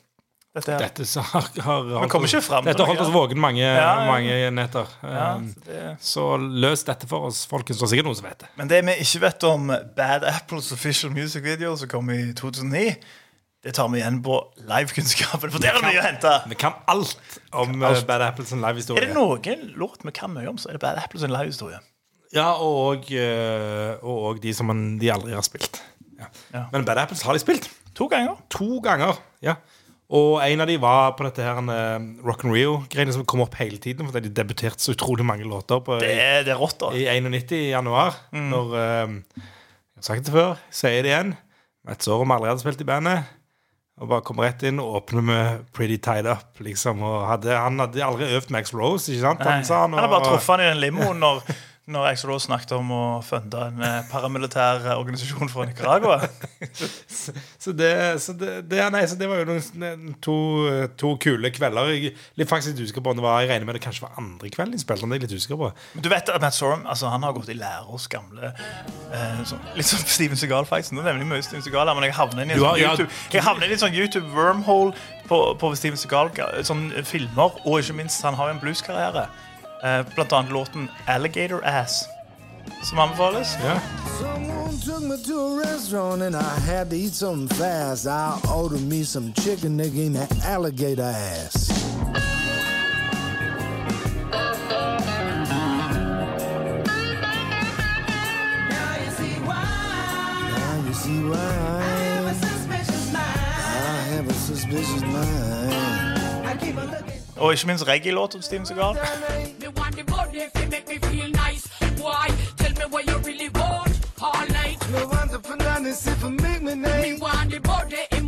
Dette 0.57 0.73
her. 0.73 0.81
Dette 0.87 1.05
så 1.05 1.21
har, 1.21 1.45
har 1.67 1.83
holdt, 1.85 2.11
kommer 2.13 2.31
ikke 2.31 2.41
frem 2.47 2.65
Dette 2.65 2.81
har 2.81 2.89
holdt 2.89 3.03
oss 3.05 3.13
våken 3.13 3.41
mange, 3.43 3.61
Ja, 3.61 3.75
ja. 3.77 4.07
mange 4.09 4.37
netter. 4.57 4.89
Um, 5.05 5.51
så 5.53 5.67
det, 5.69 5.83
Så 6.01 6.25
løs 6.41 6.85
dette 6.89 7.09
for 7.11 7.29
oss, 7.29 7.43
folkens. 7.51 7.77
Det 7.83 7.85
er 7.85 7.93
sikkert 7.93 8.09
noen 8.09 8.17
som 8.17 8.29
vet 8.31 8.41
det. 8.47 8.49
Men 8.57 8.71
det 8.73 8.81
vi 8.89 8.95
ikke 9.05 9.21
vet 9.27 9.47
om 9.51 9.69
Bad 9.99 10.25
Apples 10.31 10.71
official 10.73 11.13
music 11.13 11.45
video 11.45 11.75
som 11.77 11.91
kom 11.93 12.09
i 12.15 12.23
2009, 12.39 12.97
det 13.67 13.75
tar 13.77 13.89
vi 13.93 14.01
igjen 14.01 14.23
på 14.25 14.39
livekunnskapen, 14.69 15.51
for 15.53 15.61
der 15.61 15.75
er 15.75 15.81
det 15.83 15.89
mye 15.91 16.01
å 16.01 16.07
hente. 16.07 16.33
Vi 16.53 16.59
kan 16.61 16.77
alt 16.89 17.17
om 17.53 17.77
Alt. 17.83 18.01
uh, 18.01 18.07
Bad 18.09 18.25
Apples 18.31 18.53
en 18.55 18.63
Er 18.63 18.69
live-historie. 18.71 19.05
det 19.09 19.17
noen 19.17 19.69
låt 19.77 20.05
vi 20.07 20.17
kan 20.17 20.33
mye 20.33 20.49
om, 20.49 20.57
så 20.63 20.71
er 20.73 20.79
det 20.79 20.85
Bad 20.87 21.01
Apples 21.03 21.27
livehistorie. 21.27 21.83
Ja, 22.33 22.53
og, 22.63 23.11
uh, 23.13 23.97
og, 24.01 24.17
og 24.31 24.41
de 24.43 24.55
som 24.57 24.71
man, 24.73 24.87
de 25.03 25.13
aldri 25.13 25.37
har 25.37 25.45
spilt. 25.47 25.83
Ja. 26.17 26.31
Ja. 26.55 26.65
Men 26.73 26.87
Bad 26.89 26.99
Apples 27.05 27.21
har 27.27 27.37
de 27.37 27.43
spilt. 27.45 27.69
To 27.97 28.07
ganger. 28.13 28.39
To 28.57 28.79
ganger. 28.85 29.19
ja 29.45 29.57
Og 30.15 30.37
en 30.39 30.63
av 30.63 30.69
de 30.71 30.77
var 30.79 31.17
på 31.19 31.25
dette 31.27 31.43
her 31.43 31.59
uh, 31.67 32.05
Rock 32.27 32.45
and 32.47 32.55
Rio-greiene 32.55 33.15
som 33.15 33.25
kom 33.27 33.43
opp 33.43 33.57
hele 33.59 33.81
tiden. 33.83 34.07
Fordi 34.07 34.29
de 34.29 34.35
debuterte 34.37 34.83
så 34.83 34.95
utrolig 34.95 35.27
mange 35.27 35.49
låter 35.49 35.83
på, 35.83 35.99
Det 36.03 36.13
det 36.47 36.55
er 36.55 36.61
rått, 36.61 36.79
da. 36.83 36.93
i 36.95 37.09
91 37.11 37.57
i 37.59 37.65
januar. 37.73 38.15
Mm. 38.31 38.47
Når 38.53 38.77
uh, 38.77 39.43
Jeg 39.97 40.03
har 40.03 40.07
sagt 40.13 40.29
det 40.29 40.37
før, 40.37 40.63
sier 40.71 41.03
det 41.03 41.11
igjen. 41.11 41.35
Et 41.91 42.09
år 42.11 42.23
vi 42.23 42.37
aldri 42.37 42.51
hadde 42.53 42.63
spilt 42.63 42.83
i 42.83 42.87
bandet. 42.87 43.35
Og 43.97 44.11
bare 44.11 44.25
kom 44.29 44.41
rett 44.45 44.61
inn 44.69 44.81
og 44.83 44.99
åpner 44.99 45.25
med 45.25 45.69
Pretty 45.75 45.97
Tied 46.05 46.27
Up. 46.29 46.59
liksom 46.61 47.01
Og 47.03 47.23
hadde, 47.31 47.55
Han 47.57 47.81
hadde 47.81 48.05
aldri 48.05 48.29
øvd 48.37 48.53
Max 48.53 48.75
Rose, 48.77 49.09
ikke 49.13 49.25
sant? 49.25 49.47
Han, 49.47 49.65
sa 49.65 49.87
han 49.87 49.97
hadde 49.97 50.11
bare 50.13 50.29
truffet 50.29 50.53
han 50.53 50.65
i 50.67 50.69
den 50.69 50.83
limoen 50.85 51.19
når, 51.25 51.41
når 51.87 52.09
jeg 52.09 52.19
så 52.19 52.29
da 52.33 52.37
snakket 52.43 52.73
om 52.75 52.89
å 52.91 53.03
funde 53.23 53.61
en 53.69 53.83
eh, 53.87 53.99
paramilitær 54.11 54.89
organisasjon 54.97 55.51
fra 55.53 55.69
Nicaragua. 55.69 56.17
Så 57.63 57.73
det, 57.75 58.21
så 58.23 58.33
det, 58.39 58.51
det, 58.71 58.79
nei, 58.95 59.01
så 59.09 59.17
det 59.19 59.27
var 59.27 59.41
jo 59.41 59.47
noen, 59.49 60.13
to, 60.23 60.35
to 60.99 61.13
kule 61.23 61.51
kvelder. 61.51 61.89
Jeg 61.91 62.13
litt 62.39 62.51
faktisk 62.51 62.75
litt 62.75 62.87
usikker 62.87 63.03
på 63.03 63.11
om 63.11 63.19
det 63.19 63.25
var 63.25 63.41
Jeg 63.43 63.51
regner 63.51 63.67
med 63.67 63.79
det 63.79 63.83
kanskje 63.83 64.05
var 64.05 64.19
andre 64.21 64.51
kveld 64.55 64.75
de 64.75 64.79
spilte. 64.79 65.07
men 65.07 65.17
jeg 65.17 65.25
litt 65.25 65.35
usikker 65.35 65.59
på 65.59 65.71
Du 66.05 66.09
vet 66.13 66.31
at 66.31 66.43
Matt 66.43 66.55
Sorum 66.55 66.85
altså, 66.87 67.11
han 67.11 67.27
har 67.27 67.35
gått 67.35 67.51
i 67.51 67.57
lære 67.59 67.87
hos 67.89 68.07
gamle 68.13 68.53
eh, 68.53 69.41
så, 69.49 69.59
Litt 69.75 69.89
som 69.89 70.03
Steven 70.05 70.39
Seagal, 70.39 70.69
faktisk. 70.69 70.95
Nå 70.95 71.03
nevner 71.03 71.25
jeg 71.25 71.31
mye 71.33 71.47
Steven 71.47 71.65
Segal, 71.67 71.91
men 71.91 72.07
jeg 72.07 72.17
havner 72.19 72.45
i 72.45 72.47
en 72.47 72.63
sånn 72.63 72.83
YouTube, 72.85 73.19
jeg 73.35 73.47
havner 73.49 73.67
i 73.67 73.77
en 73.77 73.83
sånn 73.83 73.99
YouTube 73.99 74.31
wormhole 74.37 74.95
på, 75.27 75.41
på 75.59 75.73
Steven 75.79 75.99
Seagal, 75.99 76.31
sånn 76.67 76.89
filmer, 77.09 77.59
og 77.65 77.81
ikke 77.83 77.99
minst, 77.99 78.23
han 78.27 78.39
har 78.39 78.53
jo 78.53 78.57
en 78.59 78.63
blueskarriere. 78.63 79.27
Eh, 79.83 80.05
blant 80.15 80.33
annet 80.33 80.53
låten 80.53 80.89
'Alligator 81.07 81.65
Ass', 81.65 82.05
som 82.83 82.99
anbefales. 82.99 83.49
Ja. 83.65 83.81
Someone 84.19 84.79
took 84.85 85.03
me 85.03 85.17
to 85.17 85.41
a 85.41 85.61
restaurant 85.65 86.23
and 86.23 86.37
I 86.37 86.61
had 86.71 86.91
to 86.91 86.97
eat 86.97 87.15
something 87.15 87.49
fast. 87.59 88.07
I 88.07 88.33
ordered 88.55 88.83
me 88.89 89.05
some 89.05 89.33
chicken. 89.33 89.77
They 89.79 89.91
gave 89.91 90.11
me 90.11 90.27
alligator 90.45 91.03
ass. 91.03 91.71
Now 98.71 100.87
you 100.87 100.95
see 100.95 101.21
why 101.29 101.83
I 103.75 104.15
have 104.15 104.29
a 104.31 104.35
suspicious 104.35 105.03
mind. 105.03 105.77
Og 107.37 107.53
ikke 107.53 107.67
minst 107.67 107.89
reggae-låt 107.89 108.35
av 108.35 108.41
Steven 108.41 108.67
Seagal. 108.67 108.97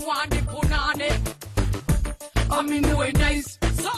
Want 0.09 0.31
the 0.31 0.41
punani. 0.53 1.11
I 2.51 2.63
mean, 2.63 2.83
know 2.83 3.01
it 3.03 3.17
nice. 3.19 3.59
So, 3.83 3.93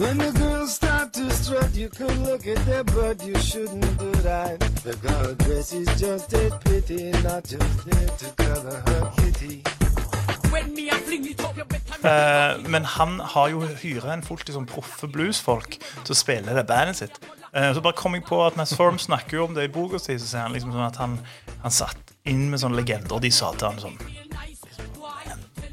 When 0.00 0.16
the 0.18 0.32
girls 0.40 0.74
start 0.74 1.12
to 1.14 1.24
strut, 1.30 1.74
you 1.74 1.88
could 1.88 2.16
look 2.28 2.46
at 2.46 2.60
their 2.66 2.84
butt. 2.84 3.16
You 3.26 3.36
shouldn't 3.50 3.98
do 3.98 4.12
that. 4.28 4.60
The 4.86 4.94
girl 5.06 5.34
dress 5.42 5.72
is 5.72 5.88
just 6.04 6.32
a 6.32 6.44
pity, 6.64 7.10
not 7.26 7.42
just 7.52 7.72
there 7.86 8.10
to 8.20 8.26
cover 8.44 8.76
her 8.88 9.02
kitty. 9.18 9.62
Eh, 12.02 12.68
men 12.68 12.84
han 12.84 13.20
har 13.20 13.48
jo 13.48 13.60
hyra 13.60 14.14
en 14.14 14.22
fullt 14.22 14.46
liksom, 14.48 14.64
proffe 14.66 15.08
bluesfolk 15.08 15.76
til 16.04 16.14
å 16.14 16.16
spille 16.16 16.54
det 16.56 16.64
bandet 16.70 16.96
sitt. 17.02 17.20
Eh, 17.52 17.72
så 17.74 17.82
bare 17.82 17.98
kom 17.98 18.14
jeg 18.14 18.22
på 18.28 18.38
at 18.46 18.56
Matt 18.58 18.72
Form 18.78 18.98
snakker 19.02 19.40
jo 19.40 19.48
om 19.48 19.56
det 19.56 19.66
i 19.66 19.72
boka 19.74 19.98
si. 19.98 20.14
Så 20.20 20.28
sier 20.30 20.46
han 20.46 20.54
liksom 20.54 20.74
sånn 20.74 20.86
at 20.86 21.00
han, 21.02 21.18
han 21.64 21.74
satt 21.74 22.14
inn 22.30 22.46
med 22.52 22.62
sånne 22.62 22.78
legender, 22.78 23.16
og 23.16 23.24
de 23.24 23.32
sa 23.34 23.50
til 23.56 23.70
han 23.72 23.82
sånn 23.82 23.98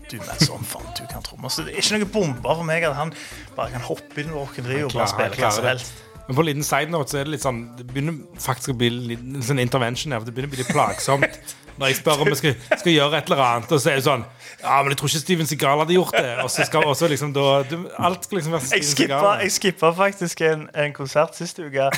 Du, 0.08 0.16
Matt 0.24 0.40
sånn 0.48 0.64
faen, 0.64 0.88
du 0.96 1.04
kan 1.12 1.24
tromme. 1.26 1.50
Så 1.52 1.66
det 1.68 1.76
er 1.76 1.84
ikke 1.84 1.98
noe 2.00 2.12
bomber 2.14 2.56
for 2.62 2.68
meg 2.68 2.86
at 2.88 2.96
han 2.96 3.12
bare 3.58 3.74
kan 3.74 3.84
hoppe 3.84 4.22
inn 4.24 4.32
i 4.32 4.36
Rock 4.38 4.62
and 4.62 4.70
Rio 4.72 4.88
og 4.88 4.96
bare 4.96 5.10
spille 5.12 5.42
hva 5.42 5.50
som 5.52 5.68
helst. 5.68 6.04
Men 6.28 6.36
på 6.36 6.44
en 6.44 6.48
liten 6.48 6.64
side 6.68 6.92
note 6.92 7.12
så 7.12 7.20
er 7.20 7.28
det 7.28 7.34
litt 7.38 7.44
sånn 7.44 7.60
Det 7.78 7.86
begynner 7.88 8.18
faktisk 8.44 8.74
å 8.74 8.78
bli 8.80 8.90
litt, 9.14 9.22
en 9.24 9.44
sånn 9.48 9.62
intervention 9.64 10.16
her. 10.16 10.20
for 10.24 10.28
Det 10.28 10.34
begynner 10.36 10.52
å 10.52 10.56
bli 10.56 10.64
litt 10.64 10.72
plagsomt 10.72 11.56
når 11.78 11.92
jeg 11.92 11.96
spør 12.00 12.22
om 12.24 12.30
vi 12.32 12.36
skal, 12.40 12.56
skal 12.82 12.92
gjøre 12.94 13.18
et 13.22 13.30
eller 13.32 13.42
annet, 13.46 13.72
og 13.72 13.82
så 13.84 13.92
er 13.92 14.00
det 14.00 14.06
sånn 14.08 14.24
Ja, 14.64 14.78
men 14.82 14.90
jeg 14.94 14.98
tror 15.00 15.12
ikke 15.12 15.22
Steven 15.22 15.48
Segal 15.50 15.82
hadde 15.84 15.94
gjort 15.94 16.16
det. 16.18 16.32
Og 16.44 16.50
så 16.50 16.66
skal 16.66 16.88
også 16.90 17.08
liksom 17.12 17.34
da 17.36 17.44
du, 17.70 17.76
Alt 18.02 18.24
skal 18.26 18.40
liksom 18.40 18.56
være 18.56 18.66
Steven 18.66 18.88
Segal. 18.90 19.28
Jeg 19.44 19.52
skippa 19.58 19.92
faktisk 19.98 20.42
en, 20.48 20.64
en 20.74 20.94
konsert 20.98 21.36
siste 21.38 21.68
uke. 21.68 21.90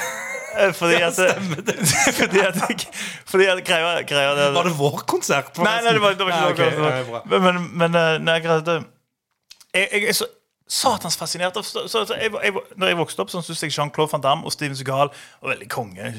eh, 0.59 0.73
Fordi 0.75 0.99
at, 1.07 1.21
fordi 2.19 2.39
at, 2.43 2.87
fordi 3.29 3.47
at 3.53 3.63
greia, 3.65 4.01
greia 4.03 4.33
det, 4.35 4.49
Var 4.57 4.67
det 4.67 4.75
vår 4.79 5.03
konsert? 5.07 5.57
Nei, 5.63 5.77
nei, 5.85 5.93
det 5.95 6.01
var, 6.03 6.17
det 6.19 6.27
var 6.27 6.35
ikke 6.35 6.43
Nei, 6.43 6.51
okay, 6.51 6.75
vår 6.81 6.99
konsert. 7.05 7.31
Men, 7.31 7.47
men, 7.47 7.69
men 7.85 7.95
eh, 8.01 8.17
nei, 8.27 8.39
greit, 8.43 8.65
det- 8.67 8.81
jeg, 9.73 9.87
jeg 9.93 10.09
er 10.09 10.17
så 10.17 10.25
satans 10.69 11.15
fascinert 11.17 11.55
av 11.57 11.63
så, 11.65 11.83
så, 11.89 12.03
så 12.05 12.13
jeg, 12.17 12.29
jeg, 12.43 12.53
Når 12.77 12.91
jeg 12.91 12.97
vokste 12.99 13.23
opp, 13.23 13.31
sånn 13.33 13.41
syntes 13.45 13.63
jeg 13.65 13.73
Jean-Claude 13.73 14.11
Van 14.13 14.21
Damme 14.21 14.45
og 14.49 14.53
Steven 14.53 14.75
Segal 14.77 15.09
var 15.13 15.53
veldig 15.55 15.67
konge. 15.71 16.11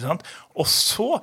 Og 0.59 0.66
så, 0.70 1.20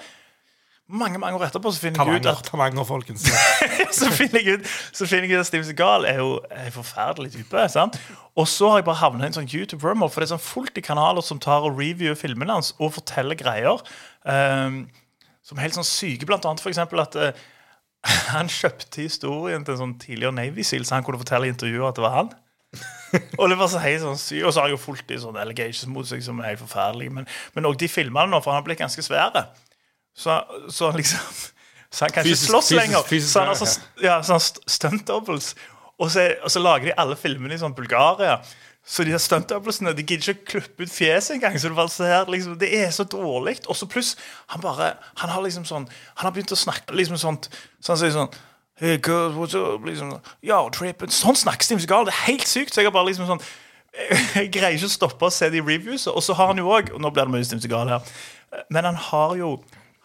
mange 0.87 1.19
mange 1.19 1.39
år 1.39 1.49
etterpå, 1.49 1.71
så 1.71 1.81
finner 1.83 2.07
jeg 2.07 2.21
ut 2.21 2.29
at 2.31 2.45
Tavanger, 2.47 2.85
folkens. 2.87 3.25
så 3.99 4.07
finner 4.15 4.39
jeg 4.39 4.59
ut 4.59 4.69
Så 4.95 5.07
finner 5.07 5.27
jeg 5.27 5.35
ut 5.35 5.43
at 5.43 5.49
Steven 5.49 5.67
Segal 5.67 6.07
er 6.07 6.21
jo 6.21 6.37
en 6.47 6.71
forferdelig 6.71 7.33
type. 7.33 7.65
sant? 7.73 7.99
Og 8.35 8.47
så 8.47 8.69
har 8.71 8.79
jeg 8.79 8.87
bare 8.87 9.01
havnet 9.01 9.25
i 9.25 9.27
en 9.31 9.37
sånn 9.41 9.51
youtube 9.51 9.83
wormhole 9.83 10.13
for 10.13 10.23
det 10.23 10.29
er 10.29 10.35
sånn 10.35 10.43
fullt 10.43 10.79
i 10.79 10.85
kanaler 10.85 11.25
som 11.25 11.41
tar 11.43 11.67
og 11.67 11.75
reviewer 11.75 12.15
filmene 12.15 12.55
hans 12.55 12.73
og 12.79 12.95
forteller 12.99 13.35
greier. 13.35 13.83
um, 14.23 14.87
som 15.47 15.57
er 15.57 15.63
helt 15.63 15.77
sånn 15.77 15.87
syke, 15.87 16.27
blant 16.27 16.43
annet 16.43 16.65
eksempel 16.67 16.99
at 16.99 17.15
uh, 17.15 17.45
han 18.33 18.49
kjøpte 18.51 19.03
historien 19.05 19.63
til 19.63 19.75
en 19.75 19.83
sånn 19.83 19.95
tidligere 20.01 20.35
Navy 20.35 20.63
Seal, 20.67 20.85
så 20.87 20.97
han 20.97 21.07
kunne 21.07 21.21
fortelle 21.21 21.47
i 21.47 21.53
intervjuet 21.53 21.87
at 21.87 21.99
det 21.99 22.03
var 22.03 22.15
han. 22.17 22.33
og 23.39 23.47
det 23.47 23.55
var 23.59 23.71
så 23.71 23.79
helt 23.79 24.03
sånn 24.03 24.19
syk, 24.19 24.41
Og 24.43 24.51
så 24.51 24.59
har 24.59 24.67
jeg 24.67 24.75
jo 24.75 24.81
fulgt 24.83 25.11
i 25.15 25.19
sånne 25.21 25.39
allegations 25.39 25.87
mot 25.87 26.07
seg 26.07 26.19
som 26.25 26.41
er 26.41 26.51
helt 26.51 26.63
forferdelige. 26.63 27.13
Men, 27.15 27.67
òg 27.69 27.79
de 27.79 27.87
filmene 27.87 28.27
nå, 28.31 28.41
for 28.43 28.51
han 28.51 28.59
har 28.59 28.67
blitt 28.67 28.81
ganske 28.81 29.03
svære. 29.05 29.45
Så, 30.17 30.37
så 30.73 30.91
han 30.91 30.97
liksom 30.97 31.19
Så 31.93 32.05
han 32.05 32.13
kan 32.13 32.25
ikke 32.25 32.39
slåss 32.41 32.71
lenger. 32.75 33.03
fysisk 33.07 33.31
så 33.31 33.43
han 33.45 33.51
har 33.53 33.59
sånn, 33.59 33.83
ja, 34.03 34.15
sånn 34.25 34.41
stunt 34.41 35.05
doubles. 35.07 35.53
Og 35.97 36.09
så, 36.13 36.25
og 36.43 36.51
så 36.53 36.61
lager 36.61 36.89
de 36.89 36.95
alle 36.99 37.15
filmene 37.17 37.55
i 37.55 37.61
sånn 37.61 37.75
Bulgaria. 37.77 38.39
Så 38.87 39.03
de 39.03 39.11
her 39.11 39.19
stunt 39.19 39.49
doublesene 39.51 39.91
De 39.97 40.03
gidder 40.05 40.31
ikke 40.31 40.43
å 40.43 40.49
klippe 40.53 40.85
ut 40.87 40.91
fjeset 40.93 41.35
engang. 41.35 41.57
Så 41.59 41.67
det, 41.71 41.75
bare 41.75 41.91
ser, 41.91 42.29
liksom, 42.31 42.57
det 42.61 42.69
er 42.77 42.91
så 42.95 43.03
dårlig. 43.03 43.57
Og 43.67 43.75
så 43.75 43.87
pluss 43.89 44.13
Han 44.53 44.63
bare 44.63 44.93
Han 45.19 45.33
har 45.33 45.43
liksom 45.43 45.65
sånn 45.67 45.87
Han 45.89 46.23
har 46.29 46.31
begynt 46.35 46.53
å 46.55 46.59
snakke 46.59 46.95
liksom 46.95 47.19
sånt 47.19 47.49
Så 47.81 47.93
han 47.93 47.99
sier 47.99 48.13
sånn 48.15 48.31
Hey 48.79 48.99
girl, 49.01 49.33
what's 49.33 49.57
up? 49.57 49.83
Liksom, 49.89 50.13
Yo. 50.45 50.59
Sånn 51.09 51.35
snakker 51.39 51.65
Steven 51.65 51.81
Seagal. 51.81 52.05
Det 52.05 52.13
er 52.13 52.25
helt 52.27 52.45
sykt. 52.45 52.75
Så 52.75 52.83
jeg 52.83 52.91
har 52.91 52.93
bare 52.95 53.09
liksom 53.09 53.25
sånn 53.27 53.41
Jeg 54.37 54.51
greier 54.53 54.77
ikke 54.77 54.87
å 54.91 54.93
stoppe 54.93 55.27
å 55.27 55.33
se 55.33 55.49
de 55.51 55.63
reviewsene. 55.65 56.13
Og 56.13 56.23
så 56.23 56.35
har 56.37 56.53
han 56.53 56.61
jo 56.61 56.69
òg 56.69 56.93
Og 56.93 57.01
nå 57.01 57.11
blir 57.11 57.25
det 57.27 57.33
mye 57.33 57.47
Steven 57.47 57.63
Seagal 57.63 57.91
her. 57.91 58.13
Men 58.71 58.87
han 58.87 59.01
har 59.09 59.35
jo 59.39 59.55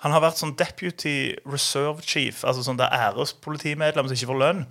Han 0.03 0.15
har 0.15 0.25
vært 0.25 0.41
sånn 0.41 0.57
deputy 0.59 1.35
reserve 1.47 2.03
chief, 2.03 2.43
altså 2.45 2.65
sånn 2.67 2.81
der 2.81 2.91
ærespolitimedlem 2.91 4.09
som 4.09 4.17
ikke 4.17 4.33
får 4.33 4.41
lønn. 4.41 4.65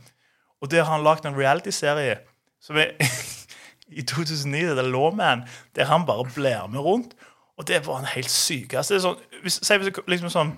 Og 0.61 0.71
der 0.71 0.83
har 0.83 0.97
han 0.97 1.05
lagd 1.05 1.25
en 1.25 1.37
reality-serie 1.37 2.19
som 2.61 2.77
er 2.77 2.93
i 3.99 4.03
2009, 4.07 4.75
det 4.75 4.83
er 4.83 4.89
Lawman, 4.91 5.45
der 5.75 5.89
han 5.89 6.05
bare 6.07 6.27
blir 6.35 6.67
med 6.71 6.83
rundt. 6.83 7.15
Og 7.57 7.67
det 7.67 7.81
var 7.85 8.01
han 8.01 8.11
helt 8.13 8.31
syk. 8.31 8.73
Altså, 8.73 8.93
det 8.93 8.99
er 8.99 9.05
sånn, 9.07 9.23
hvis, 9.43 9.59
si 9.63 9.79
hvis 9.81 10.03
liksom 10.09 10.31
sånn 10.33 10.53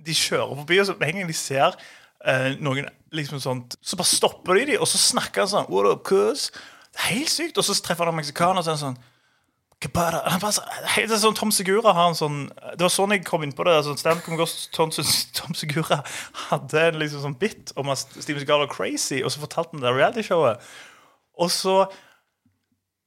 De 0.00 0.14
kjører 0.16 0.56
forbi, 0.62 0.78
og 0.80 0.86
så 0.88 0.94
med 0.96 1.10
en 1.10 1.18
gang 1.20 1.28
de 1.28 1.36
ser 1.36 1.74
eh, 2.24 2.54
noen 2.60 2.86
liksom 3.12 3.40
sånt, 3.42 3.76
så 3.84 3.98
bare 4.00 4.08
stopper 4.08 4.56
de 4.56 4.62
dem, 4.72 4.80
og 4.80 4.88
så 4.88 5.00
snakker 5.00 5.44
han 5.44 5.50
sånn 5.50 5.68
What 5.68 5.90
up, 5.90 6.06
cuz? 6.08 6.48
Det 6.90 7.02
er 7.02 7.18
helt 7.18 7.32
sykt. 7.32 7.58
Og 7.60 7.66
så 7.66 7.76
treffer 7.76 8.08
han 8.08 8.14
en 8.14 8.20
meksikaner, 8.22 8.62
og 8.62 8.66
så 8.66 8.72
er 8.72 8.78
han 8.78 8.84
sånn 8.86 9.02
helt 10.92 11.14
sånn 11.22 11.36
Tom 11.38 11.52
Segura 11.54 11.94
har 11.96 12.10
en 12.10 12.18
sånn 12.18 12.40
Det 12.76 12.84
var 12.84 12.92
sånn 12.92 13.14
jeg 13.14 13.24
kom 13.24 13.46
inn 13.46 13.54
på 13.56 13.64
det. 13.64 13.78
Sånn, 13.86 13.96
Tom, 14.76 14.92
Tom, 15.38 15.56
Segura 15.56 16.02
hadde 16.50 16.84
en 16.90 17.00
liksom 17.00 17.24
sånn 17.24 17.38
bit 17.40 17.72
om 17.80 17.88
at 17.92 18.04
Steven 18.18 18.42
Segal 18.42 18.66
var 18.66 18.72
crazy, 18.72 19.22
og 19.24 19.32
så 19.32 19.40
fortalte 19.46 19.78
han 19.78 19.86
det 19.86 19.94
realityshowet. 19.96 20.70
Og 21.40 21.52
så 21.54 21.78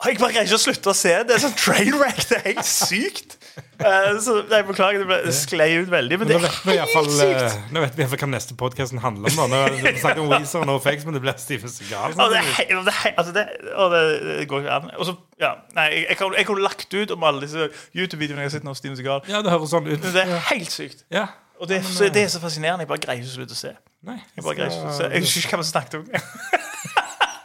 jeg 0.04 0.18
bare 0.20 0.34
greier 0.34 0.50
ikke 0.50 0.58
å 0.58 0.64
slutte 0.66 0.92
å 0.92 0.98
se 0.98 1.14
det. 1.14 1.28
Det 1.30 1.36
er 1.38 1.44
sånn 1.46 1.56
train 1.56 1.94
wreck. 1.96 2.18
Det 2.28 2.40
er 2.40 2.48
helt 2.50 2.68
sykt. 2.68 3.38
Eh, 3.84 4.20
så 4.24 4.36
jeg 4.50 4.66
Beklager, 4.68 5.02
det, 5.04 5.08
ble, 5.10 5.34
sklei 5.36 5.68
ut 5.82 5.90
veldig, 5.92 6.20
men 6.22 6.30
det 6.30 6.36
er 6.38 6.44
helt 6.46 6.60
vi 6.66 6.76
fall, 6.94 7.08
helt 7.10 7.18
sykt. 7.20 7.42
eh, 7.50 7.74
Nå 7.76 7.84
vet 7.84 7.98
vi 7.98 8.04
iallfall 8.06 8.22
hva 8.24 8.30
neste 8.34 8.56
podkast 8.60 8.96
handler 9.04 9.30
om. 9.30 9.36
da. 9.42 9.48
Nå 9.52 9.60
har 9.64 9.76
vi 9.76 9.94
snakket 10.02 10.22
om 10.24 10.30
Weezer 10.32 10.64
og 10.64 10.68
No 10.70 10.78
Fakes, 10.84 11.06
men 11.08 11.18
det 11.18 11.22
blir 11.26 11.36
Steven 11.42 11.70
Segal. 11.74 12.16
Og 12.16 12.32
det, 12.34 12.42
he- 12.58 12.68
det, 12.72 12.96
altså 13.18 13.34
det, 13.36 13.46
og 13.76 13.92
det, 13.96 14.04
det 14.40 14.48
går 14.52 14.64
ikke 14.66 14.78
an. 14.80 14.90
Og 14.98 15.06
så, 15.10 15.16
ja, 15.44 15.54
nei, 15.76 15.88
jeg, 15.94 16.06
jeg, 16.10 16.18
kunne- 16.24 16.38
jeg 16.40 16.46
kunne 16.50 16.66
lagt 16.66 16.94
ut 16.94 17.12
om 17.18 17.24
alle 17.30 17.42
disse 17.46 17.70
YouTube-videoene 17.94 18.46
jeg 18.46 18.52
har 18.52 18.56
sett 18.58 18.68
om 18.68 18.74
av 18.74 18.80
Steven 18.80 18.98
Segal. 19.00 19.22
Ja, 19.28 19.42
det 19.46 19.52
høres 19.54 19.74
sånn 19.76 19.88
ut. 19.92 20.00
Men 20.00 20.14
det 20.16 20.26
er 20.28 20.38
helt 20.54 20.72
sykt. 20.74 21.04
Ja. 21.14 21.28
Og 21.62 21.70
det, 21.70 21.84
så, 21.86 22.10
det 22.12 22.24
er 22.26 22.32
så 22.34 22.40
fascinerende. 22.44 22.84
Jeg 22.84 22.90
bare 22.90 23.04
greier 23.04 23.22
ikke 23.24 23.30
å 23.32 23.38
slutte 23.38 23.56
å 23.56 23.60
se. 23.60 23.72
Nei. 24.04 24.18
Jeg 24.36 24.44
bare 24.44 24.56
greier 24.58 24.74
ikke 24.74 24.90
å 24.90 24.96
se. 24.98 25.06
Jeg 25.14 25.24
husker 25.24 25.46
ikke 25.46 25.56
hva 25.56 25.62
vi 25.62 25.68
snakket 25.70 26.00
om. 26.02 26.08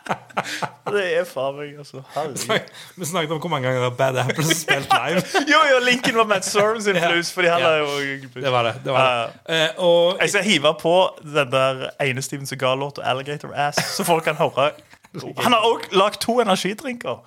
det 0.95 1.03
er 1.19 1.25
faen 1.29 1.57
meg, 1.59 1.75
altså. 1.79 2.03
Herregud. 2.15 2.69
Vi 2.97 3.05
snakket 3.11 3.33
om 3.37 3.41
hvor 3.43 3.51
mange 3.53 3.69
ganger 3.69 3.91
Bad 3.99 4.17
Apples 4.23 4.49
har 4.49 4.55
spilt 4.55 4.95
live. 4.95 5.23
Jo, 5.53 5.59
jo, 5.73 5.79
Lincoln 5.85 6.17
var 6.17 6.25
Matt 6.31 6.45
Sorum 6.49 6.81
sin 6.81 6.97
blues, 6.97 7.33
fordi 7.33 7.49
han 7.49 7.61
Ja. 7.61 7.69
er 7.69 7.79
jo 7.79 8.19
Det 8.35 8.53
var 8.53 8.63
det. 8.69 8.75
det, 8.85 8.93
var 8.93 9.33
det. 9.49 9.57
Uh, 9.79 9.85
og 9.85 10.19
Jeg 10.21 10.31
skal 10.31 10.45
hive 10.45 10.75
på 10.81 10.95
den 11.23 11.53
der 11.53 11.89
ene 12.01 12.23
Steven 12.23 12.47
Segal-låta, 12.47 13.01
'Alligator 13.03 13.53
Ass', 13.55 13.83
så 13.97 14.05
folk 14.05 14.25
kan 14.25 14.37
høre. 14.37 14.71
Han 15.45 15.53
har 15.53 15.61
òg 15.65 15.89
lagd 15.93 16.21
to 16.21 16.41
energidrinker. 16.41 17.25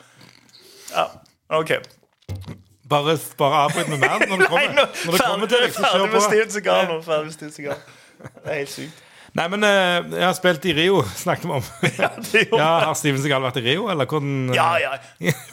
Ja, 0.95 1.05
OK. 1.49 1.71
bare, 2.89 3.17
bare 3.37 3.55
avbryt 3.65 3.87
med 3.89 3.97
mer 3.97 4.19
når 4.29 4.37
det 4.37 4.47
kommer, 4.47 4.67
Nei, 4.67 4.75
nå, 4.75 4.85
når 5.05 5.11
det 5.11 5.21
kommer 5.25 5.47
til 5.47 5.57
deg. 5.63 5.73
ferdig 5.73 6.11
med. 6.11 6.21
Steven 6.21 6.51
Segal 6.51 6.87
nå. 6.87 7.01
Ferdig 7.01 7.25
med 7.25 7.33
Steven 7.33 7.53
Segal. 7.53 7.75
Det 8.21 8.51
er 8.51 8.57
helt 8.57 8.69
sykt. 8.69 9.03
Nei, 9.31 9.45
men 9.47 9.63
uh, 9.63 10.09
jeg 10.11 10.25
har 10.25 10.33
spilt 10.35 10.65
i 10.67 10.73
Rio, 10.75 10.97
snakket 11.23 11.45
vi 11.47 11.53
om. 11.55 11.67
Det 11.81 11.91
er 12.41 12.49
Ja, 12.51 12.71
Har 12.89 12.97
Steven 12.99 13.21
Segal 13.23 13.43
vært 13.45 13.61
i 13.61 13.63
Rio, 13.69 13.85
eller 13.91 14.09
hvordan 14.09 14.51
Ja, 14.55 14.73
ja. 14.81 14.97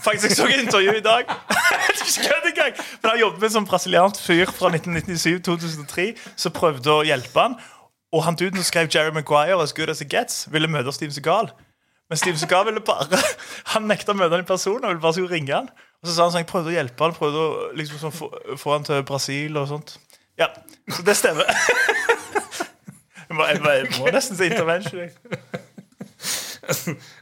Faktisk, 0.03 0.33
jeg 0.33 0.39
så 0.41 0.49
et 0.51 0.65
intervju 0.65 0.97
i 0.99 1.05
dag. 1.05 1.31
Ikke 2.09 2.41
engang. 2.51 2.75
Men 3.03 3.11
han 3.13 3.21
jobbet 3.21 3.39
med 3.39 3.49
en 3.51 3.55
sånn 3.59 3.69
brasiliansk 3.69 4.25
fyr 4.25 4.51
fra 4.57 4.73
1997-2003 4.75 6.09
som 6.41 6.55
prøvde 6.57 6.91
å 6.91 7.05
hjelpe 7.07 7.45
han. 7.45 7.55
Og 8.17 8.25
han 8.25 8.39
duden 8.41 8.59
som 8.59 8.67
skrev 8.67 8.91
Jerry 8.91 9.13
Maguire 9.15 9.61
As 9.63 9.75
Good 9.77 9.93
As 9.93 10.03
It 10.03 10.11
Gets, 10.11 10.47
ville 10.51 10.71
møte 10.73 10.95
Steven 10.97 11.15
Segal. 11.15 11.53
Men 12.09 12.19
Steven 12.19 12.41
Segal 12.41 12.65
ville 12.65 12.81
bare 12.81 13.21
Han 13.75 13.87
nekta 13.91 14.15
å 14.15 14.19
møte 14.19 14.33
han 14.33 14.43
i 14.47 14.49
person. 14.49 14.81
og 14.81 14.89
ville 14.91 15.03
bare 15.05 15.19
skulle 15.19 15.35
ringe 15.37 15.55
han. 15.55 15.69
Og 16.01 16.09
så 16.09 16.15
sa 16.17 16.27
han 16.27 16.35
sånn, 16.35 16.43
jeg 16.43 16.51
prøvde 16.51 16.73
å 16.73 16.77
hjelpe 16.79 17.05
han, 17.05 17.15
prøvde 17.15 17.45
å 17.45 17.71
liksom 17.79 18.03
sånn, 18.03 18.15
få, 18.17 18.31
få 18.59 18.75
han 18.75 18.87
til 18.89 19.05
Brasil 19.07 19.59
og 19.61 19.69
sånt. 19.71 19.99
Ja, 20.39 20.49
så 20.95 21.05
det 21.05 21.19
stemmer. 21.19 21.47
Jeg 23.29 23.37
må, 23.37 23.45
jeg 23.45 23.61
må, 23.63 23.71
jeg 23.71 23.89
må 23.99 24.13
nesten 24.15 24.39
si 24.39 24.49
intervention. 24.49 25.11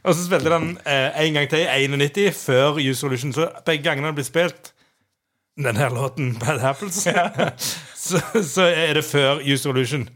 Og 0.03 0.15
så 0.15 0.25
spilte 0.25 0.51
den 0.51 0.77
eh, 0.85 1.19
en 1.25 1.33
gang 1.33 1.49
til, 1.49 1.59
i 1.59 1.87
91, 1.87 2.45
før 2.45 2.79
Use 2.79 2.99
Solution. 2.99 3.33
Så 3.33 3.49
begge 3.65 3.83
gangene 3.83 4.07
den 4.07 4.15
blir 4.15 4.27
spilt, 4.27 4.73
den 5.57 5.77
her 5.77 5.89
låten, 5.89 6.35
Bad 6.39 6.63
Apples, 6.63 7.07
så, 8.07 8.21
så 8.43 8.61
er 8.61 8.93
det 8.93 9.03
før 9.03 9.41
Use 9.41 9.63
Solution 9.63 10.09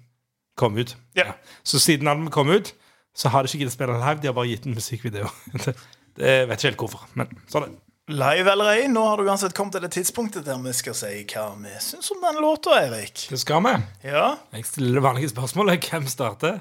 kom 0.57 0.77
ut. 0.77 0.97
Ja. 1.15 1.31
Så 1.63 1.79
siden 1.79 2.07
albumet 2.07 2.33
kom 2.33 2.49
ut, 2.49 2.73
så 3.15 3.29
har 3.29 3.41
de 3.41 3.49
ikke 3.49 3.63
giddet 3.63 3.73
å 3.73 3.77
spille 3.77 3.99
live. 3.99 4.19
De 4.21 4.29
har 4.29 4.35
bare 4.37 4.51
gitt 4.51 4.67
en 4.67 4.77
musikkvideo. 4.77 5.31
Det, 6.11 6.25
det 6.25 6.31
vet 6.49 6.59
ikke 6.59 6.67
helt 6.67 6.81
hvorfor, 6.81 7.03
men 7.15 7.29
sånn 7.47 7.63
er 7.63 7.69
det. 7.71 7.90
Live 8.09 8.49
eller 8.51 8.71
ei, 8.73 8.87
nå 8.91 9.03
har 9.05 9.21
du 9.21 9.27
uansett 9.29 9.53
kommet 9.55 9.75
til 9.77 9.83
det 9.85 9.91
tidspunktet 9.93 10.43
der 10.47 10.57
vi 10.63 10.73
skal 10.75 10.95
si 10.97 11.11
hva 11.31 11.43
vi 11.61 11.73
syns 11.83 12.09
om 12.15 12.23
den 12.25 12.39
låta, 12.41 12.73
Erik. 12.81 13.27
Det 13.29 13.39
skal 13.39 13.61
vi. 13.63 13.75
Ja, 14.09 14.37
Jeg 14.55 14.65
stiller 14.65 14.97
det 14.99 15.03
vanlige 15.05 15.29
spørsmålet. 15.29 15.85
Hvem 15.91 16.07
starter? 16.11 16.59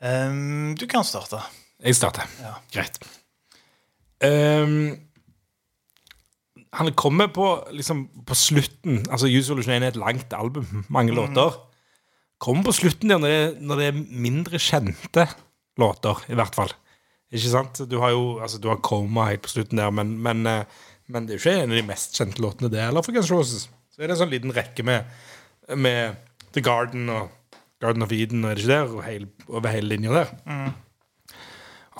Um, 0.00 0.76
Du 0.78 0.86
kan 0.86 1.04
starte. 1.04 1.42
Jeg 1.82 1.96
starter. 1.98 2.22
Ja. 2.40 2.54
Greit. 2.72 3.00
Um, 4.24 4.96
han 6.72 6.92
kommer 6.94 7.26
på, 7.34 7.46
liksom, 7.72 8.04
på 8.28 8.34
slutten 8.36 9.00
Altså 9.10 9.26
Use 9.26 9.48
Solution 9.48 9.72
1 9.74 9.82
er 9.82 9.88
et 9.94 9.96
langt 9.96 10.32
album, 10.36 10.84
mange 10.88 11.12
låter. 11.16 11.56
Kommer 12.40 12.62
på 12.64 12.72
slutten 12.76 13.10
der 13.10 13.18
når 13.18 13.28
det, 13.28 13.62
når 13.62 13.76
det 13.80 13.86
er 13.90 13.98
mindre 14.12 14.58
kjente 14.60 15.26
låter, 15.80 16.20
i 16.30 16.36
hvert 16.38 16.54
fall. 16.54 16.72
Ikke 17.30 17.52
sant? 17.52 17.82
Du 17.90 17.98
har 18.02 18.14
jo 18.14 18.38
altså, 18.42 18.58
du 18.58 18.68
har 18.70 18.80
Coma 18.84 19.28
helt 19.30 19.44
på 19.44 19.52
slutten 19.52 19.78
der, 19.78 19.92
men, 19.94 20.16
men, 20.22 20.42
eh, 20.50 20.86
men 21.10 21.26
det 21.26 21.36
er 21.36 21.38
jo 21.38 21.44
ikke 21.44 21.64
en 21.64 21.74
av 21.74 21.80
de 21.80 21.88
mest 21.90 22.18
kjente 22.18 22.42
låtene, 22.42 22.70
det 22.72 22.82
heller, 22.82 23.06
for 23.06 23.14
Guns 23.14 23.30
Roses. 23.30 23.68
Så 23.90 24.02
er 24.02 24.08
det 24.08 24.16
en 24.16 24.22
sånn 24.24 24.32
liten 24.34 24.54
rekke 24.56 24.86
med, 24.86 25.10
med 25.78 26.18
The 26.54 26.64
Garden 26.66 27.10
og 27.14 27.30
Garden 27.80 28.04
of 28.04 28.12
Eden, 28.12 28.44
og 28.44 28.50
er 28.52 28.58
det 28.58 28.64
ikke 28.64 28.74
der? 28.74 28.94
Og 28.96 29.04
hele, 29.06 29.30
over 29.48 29.72
hele 29.72 29.94
linja 29.94 30.14
der 30.14 30.32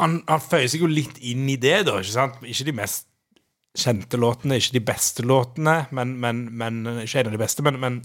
han, 0.00 0.20
han 0.28 0.42
føyer 0.42 0.68
seg 0.70 0.84
jo 0.84 0.90
litt 0.90 1.20
inn 1.20 1.48
i 1.50 1.58
det, 1.60 1.82
da. 1.88 1.98
Ikke 2.00 2.14
sant? 2.14 2.40
Ikke 2.46 2.66
de 2.68 2.76
mest 2.76 3.06
kjente 3.78 4.18
låtene, 4.20 4.58
ikke 4.58 4.78
de 4.78 4.86
beste 4.88 5.24
låtene, 5.26 5.76
men, 5.96 6.16
men, 6.22 6.46
men 6.58 6.80
ikke 7.04 7.22
en 7.22 7.30
av 7.30 7.36
de 7.36 7.42
beste, 7.42 7.64
men, 7.66 7.78
men 7.82 8.00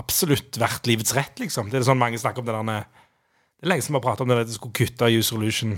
absolutt 0.00 0.58
verdt 0.60 0.88
livets 0.90 1.14
rett, 1.16 1.38
liksom. 1.42 1.70
Det 1.70 1.80
er 1.80 1.88
sånn 1.88 2.00
mange 2.00 2.20
snakker 2.20 2.42
om 2.44 2.48
det 2.48 2.56
der 2.56 2.84
Det 2.84 3.66
er 3.66 3.72
lenge 3.72 3.86
siden 3.86 3.96
vi 3.96 4.00
har 4.00 4.06
pratet 4.06 4.24
om 4.24 4.30
det, 4.30 4.38
der 4.38 4.46
at 4.46 4.52
de 4.52 4.58
skulle 4.58 4.76
kutte 4.76 5.10
Use 5.10 5.30
Solution. 5.30 5.76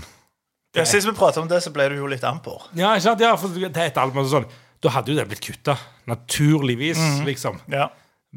Ja, 0.77 0.85
Sist 0.85 1.07
vi 1.09 1.13
pratet 1.17 1.41
om 1.41 1.47
det, 1.49 1.59
så 1.65 1.71
ble 1.73 1.89
du 1.91 1.95
jo 1.99 2.07
litt 2.11 2.23
amper. 2.27 2.67
Ja, 2.77 2.93
ikke 2.95 3.07
sant? 3.09 3.23
Ja, 3.25 3.33
for 3.39 3.49
det 3.53 3.69
er 3.73 3.89
et 3.91 3.97
album 4.01 4.23
og 4.23 4.29
sånn. 4.31 4.45
Da 4.83 4.91
hadde 4.93 5.09
jo 5.13 5.17
det 5.17 5.25
blitt 5.31 5.41
kutta. 5.41 5.73
Naturligvis, 6.07 6.99
liksom. 7.25 7.57
Ja. 7.73 7.87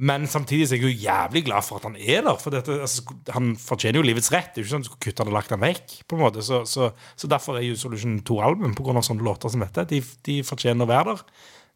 Men 0.01 0.25
samtidig 0.31 0.69
så 0.71 0.77
er 0.77 0.81
jeg 0.81 0.87
jo 0.87 1.03
jævlig 1.05 1.43
glad 1.49 1.67
for 1.67 1.77
at 1.81 1.85
han 1.89 1.97
er 1.99 2.23
der. 2.25 2.37
For 2.41 2.55
dette, 2.55 2.77
altså, 2.87 3.03
han 3.35 3.51
fortjener 3.61 3.99
jo 4.01 4.05
livets 4.07 4.31
rett. 4.33 4.53
Det 4.55 4.63
er 4.63 4.65
jo 4.65 4.69
ikke 4.69 4.73
sånn 4.73 4.85
at 4.85 4.87
du 4.87 4.91
skulle 4.93 5.05
kutta 5.11 5.25
han 5.27 5.33
og 5.33 5.37
lagt 5.37 5.53
han 5.53 5.61
vekk. 5.61 5.97
på 6.09 6.17
en 6.17 6.23
måte 6.23 6.45
Så, 6.47 6.63
så, 6.71 6.89
så 7.19 7.29
derfor 7.29 7.59
er 7.59 7.67
jo 7.67 7.77
Solution 7.77 8.21
to 8.25 8.39
album, 8.41 8.73
på 8.79 8.87
grunn 8.87 8.97
av 9.01 9.05
sånne 9.05 9.27
låter 9.27 9.53
som 9.53 9.61
dette. 9.67 9.85
De, 9.91 10.01
de 10.31 10.39
fortjener 10.47 10.87
å 10.87 10.89
være 10.89 11.13
der, 11.17 11.25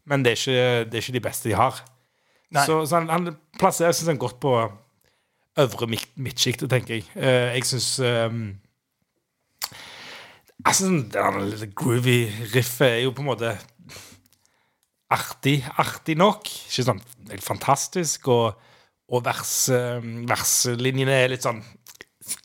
men 0.09 0.23
det 0.25 0.31
er 0.33 0.39
ikke, 0.41 0.89
det 0.89 0.97
er 0.97 1.03
ikke 1.05 1.17
de 1.19 1.23
beste 1.27 1.51
de 1.51 1.59
har. 1.59 1.83
Nei. 2.55 2.65
Så, 2.65 2.79
så 2.89 3.01
han, 3.03 3.11
han 3.13 3.35
plasserer 3.59 3.93
seg 3.97 4.17
godt 4.21 4.39
på 4.41 4.55
øvre 5.61 5.87
midt- 5.91 6.15
midtsjiktet, 6.17 6.69
tenker 6.71 6.97
jeg. 6.99 7.05
Eh, 7.19 7.53
jeg 7.59 7.67
syns 7.69 7.91
Altså, 10.65 10.89
det 10.89 11.13
der 11.13 11.71
groovy 11.77 12.17
riffet 12.55 12.87
er 12.89 13.01
jo 13.05 13.11
på 13.13 13.21
en 13.21 13.29
måte 13.29 13.51
artig, 15.13 15.59
artig 15.79 16.15
nok. 16.17 16.47
Ikke 16.49 16.85
sånn 16.87 17.01
helt 17.29 17.45
fantastisk. 17.45 18.27
Og, 18.33 18.55
og 19.13 19.25
vers, 19.27 19.53
eh, 19.73 20.05
verslinjene 20.29 21.19
er 21.23 21.33
litt 21.35 21.45
sånn 21.47 21.63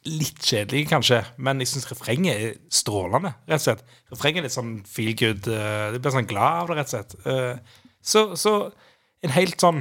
Litt 0.04 0.42
kjedelige, 0.44 0.90
kanskje, 0.90 1.22
men 1.40 1.62
jeg 1.62 1.70
syns 1.70 1.86
refrenget 1.88 2.34
er 2.36 2.50
strålende. 2.68 3.30
rett 3.48 3.62
og 3.62 3.64
slett. 3.64 3.84
Refrenget 4.12 4.42
er 4.42 4.44
litt 4.44 4.52
sånn 4.52 4.74
feel 4.84 5.14
good. 5.16 5.46
eh, 5.48 5.92
Du 5.94 5.96
blir 6.04 6.12
sånn 6.12 6.28
glad 6.28 6.58
av 6.58 6.68
det, 6.68 6.76
rett 6.76 6.90
og 6.90 6.92
slett. 6.92 7.14
Eh, 7.24 7.78
Så, 8.04 8.36
så 8.36 8.52
en 9.24 9.32
helt 9.32 9.56
sånn 9.60 9.80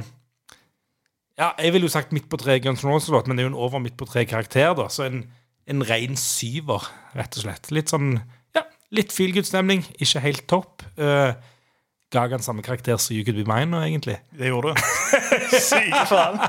Ja, 1.36 1.50
jeg 1.58 1.72
ville 1.74 1.84
jo 1.84 1.92
sagt 1.92 2.12
midt 2.16 2.30
på 2.32 2.38
tre 2.40 2.56
Guns 2.64 2.80
N' 2.82 2.88
Roses-låt, 2.88 3.26
men 3.28 3.36
det 3.36 3.44
er 3.44 3.48
jo 3.50 3.52
en 3.54 3.60
over 3.66 3.78
midt 3.80 3.98
på 4.00 4.08
tre-karakter, 4.08 4.72
da. 4.76 4.88
Så 4.88 5.04
en, 5.04 5.20
en 5.70 5.86
ren 5.86 6.18
syver, 6.18 6.88
rett 7.18 7.38
og 7.38 7.46
slett. 7.46 7.70
Litt 7.74 7.92
sånn 7.92 8.16
Ja, 8.56 8.64
litt 8.94 9.14
feel 9.14 9.34
good-stemning. 9.36 9.84
Ikke 10.02 10.22
helt 10.24 10.46
topp. 10.50 10.84
Uh, 10.98 11.32
ga 12.10 12.24
han 12.26 12.42
samme 12.42 12.64
karakter 12.66 12.98
som 12.98 13.14
You 13.14 13.24
Could 13.26 13.38
Be 13.38 13.46
Mine 13.46 13.70
nå, 13.70 13.84
egentlig? 13.86 14.16
Det 14.34 14.50
gjorde 14.50 14.72
du. 14.74 14.82
Syke 15.70 16.02
faen. 16.10 16.40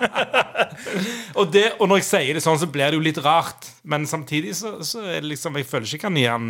Og, 1.40 1.52
det, 1.54 1.68
og 1.80 1.88
når 1.90 2.02
jeg 2.02 2.06
sier 2.08 2.38
det 2.38 2.42
sånn, 2.44 2.60
så 2.60 2.68
blir 2.72 2.90
det 2.90 2.98
jo 2.98 3.04
litt 3.04 3.20
rart. 3.22 3.70
Men 3.88 4.08
samtidig 4.10 4.56
så, 4.58 4.78
så 4.86 5.04
er 5.04 5.22
det 5.22 5.32
liksom 5.32 5.58
Jeg 5.60 5.68
føler 5.70 5.88
ikke 5.88 5.98
jeg 5.98 6.04
kan 6.04 6.18
gi 6.20 6.26
han 6.30 6.50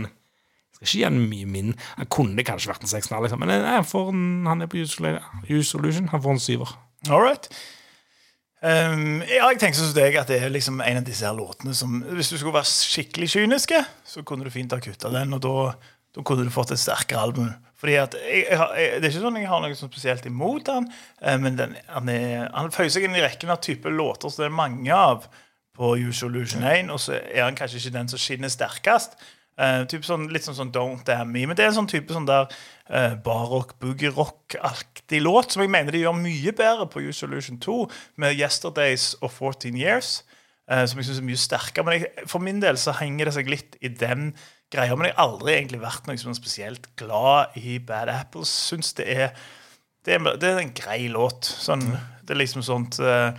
skal 0.72 0.88
ikke 0.88 0.98
gi 0.98 1.04
han 1.06 1.20
mye 1.30 1.50
min. 1.50 1.74
Han 2.00 2.10
kunne 2.14 2.46
kanskje 2.48 2.72
vært 2.72 2.86
en 2.88 2.94
6,5, 2.94 3.18
liksom. 3.26 3.44
men 3.44 3.52
nei, 3.52 3.76
han, 3.76 3.88
får 3.88 4.10
en, 4.14 4.24
han 4.50 4.64
er 4.64 4.72
på. 4.72 4.82
Use 4.82 5.68
Solution. 5.70 6.10
Han 6.14 6.24
får 6.24 6.38
en 6.38 6.42
syver. 6.42 6.74
All 7.10 7.22
right. 7.22 7.52
Um, 8.62 9.24
ja, 9.26 9.48
jeg 9.50 9.58
tenker 9.58 9.80
som 9.80 9.94
deg 9.96 10.16
at 10.22 10.30
det 10.30 10.38
er 10.38 10.52
liksom 10.54 10.84
en 10.86 11.00
av 11.00 11.06
disse 11.08 11.26
her 11.26 11.34
låtene 11.34 11.74
som 11.74 11.96
Hvis 12.14 12.28
du 12.30 12.36
skulle 12.36 12.54
være 12.54 12.70
skikkelig 12.70 13.32
kyniske, 13.34 13.80
så 14.06 14.22
kunne 14.22 14.46
du 14.46 14.54
fint 14.54 14.76
ha 14.76 14.78
kutta 14.78 15.10
den, 15.10 15.34
og 15.34 15.42
da, 15.42 15.54
da 16.14 16.26
kunne 16.28 16.46
du 16.46 16.54
fått 16.54 16.76
et 16.76 16.82
sterkere 16.82 17.24
album. 17.26 17.50
Fordi 17.82 17.96
at 17.98 18.18
jeg, 18.22 18.44
jeg, 18.46 19.00
Det 19.02 19.08
er 19.08 19.10
ikke 19.10 19.24
sånn 19.24 19.40
jeg 19.42 19.50
har 19.50 19.64
noe 19.64 19.80
sånn 19.80 19.90
spesielt 19.90 20.28
imot 20.30 20.70
han, 20.70 20.86
eh, 21.24 21.40
men 21.42 21.58
den, 21.58 21.74
han, 21.90 22.12
er, 22.14 22.52
han 22.54 22.70
føyer 22.76 22.94
seg 22.94 23.08
inn 23.08 23.18
i 23.18 23.24
rekken 23.26 23.50
av 23.50 23.64
type 23.66 23.90
låter 23.90 24.30
som 24.30 24.44
det 24.46 24.52
er 24.52 24.60
mange 24.60 24.94
av 24.94 25.26
på 25.78 25.96
Usual 25.98 26.36
Illusion 26.36 26.62
1, 26.68 26.94
og 26.94 27.02
så 27.02 27.18
er 27.18 27.48
han 27.48 27.58
kanskje 27.58 27.82
ikke 27.82 27.96
den 27.98 28.12
som 28.12 28.22
skinner 28.22 28.52
sterkest. 28.54 29.18
Typ 29.92 30.06
sånn, 30.08 30.24
litt 30.34 30.46
sånn, 30.48 30.56
sånn 30.58 30.72
Don't 30.74 31.04
Damn 31.06 31.30
Me. 31.34 31.44
Men 31.46 31.58
det 31.58 31.66
er 31.66 31.70
en 31.70 31.82
sånn 31.82 31.90
type 31.92 32.14
sånn 32.16 32.26
der 32.26 32.48
uh, 32.90 33.14
barrock, 33.22 33.76
boogie-rock-aktig 33.84 35.20
låt 35.22 35.54
som 35.54 35.62
jeg 35.62 35.70
mener 35.74 35.94
de 35.94 36.02
gjør 36.02 36.18
mye 36.18 36.54
bedre 36.58 36.88
på 36.90 37.04
Use 37.04 37.20
Solution 37.22 37.60
2, 37.62 37.76
med 38.24 38.40
Yesterdays 38.40 39.12
og 39.20 39.30
14 39.30 39.78
Years. 39.78 40.22
Uh, 40.72 40.86
som 40.88 41.02
jeg 41.02 41.10
synes 41.10 41.22
er 41.22 41.28
mye 41.28 41.44
sterkere. 41.44 41.86
Men 41.86 42.00
jeg, 42.00 42.28
for 42.32 42.42
min 42.42 42.62
del 42.64 42.80
så 42.80 42.96
henger 42.98 43.30
det 43.30 43.36
seg 43.38 43.52
litt 43.52 43.78
i 43.84 43.92
den 43.92 44.32
greia. 44.72 44.96
Men 44.96 45.10
jeg 45.10 45.18
har 45.18 45.28
aldri 45.28 45.56
egentlig 45.58 45.82
vært 45.84 46.08
noe 46.08 46.22
som 46.22 46.34
er 46.34 46.40
spesielt 46.40 46.88
glad 47.00 47.58
i 47.60 47.78
Bad 47.84 48.10
Apples. 48.14 48.52
Syns 48.72 48.96
det 48.98 49.10
er 49.12 49.36
det 50.06 50.16
er, 50.16 50.38
det 50.42 50.48
er 50.50 50.62
en 50.64 50.74
grei 50.74 51.04
låt. 51.14 51.46
Sånn, 51.46 51.84
det 52.26 52.34
er 52.34 52.40
liksom 52.42 52.64
sånt 52.66 52.98
uh, 53.04 53.30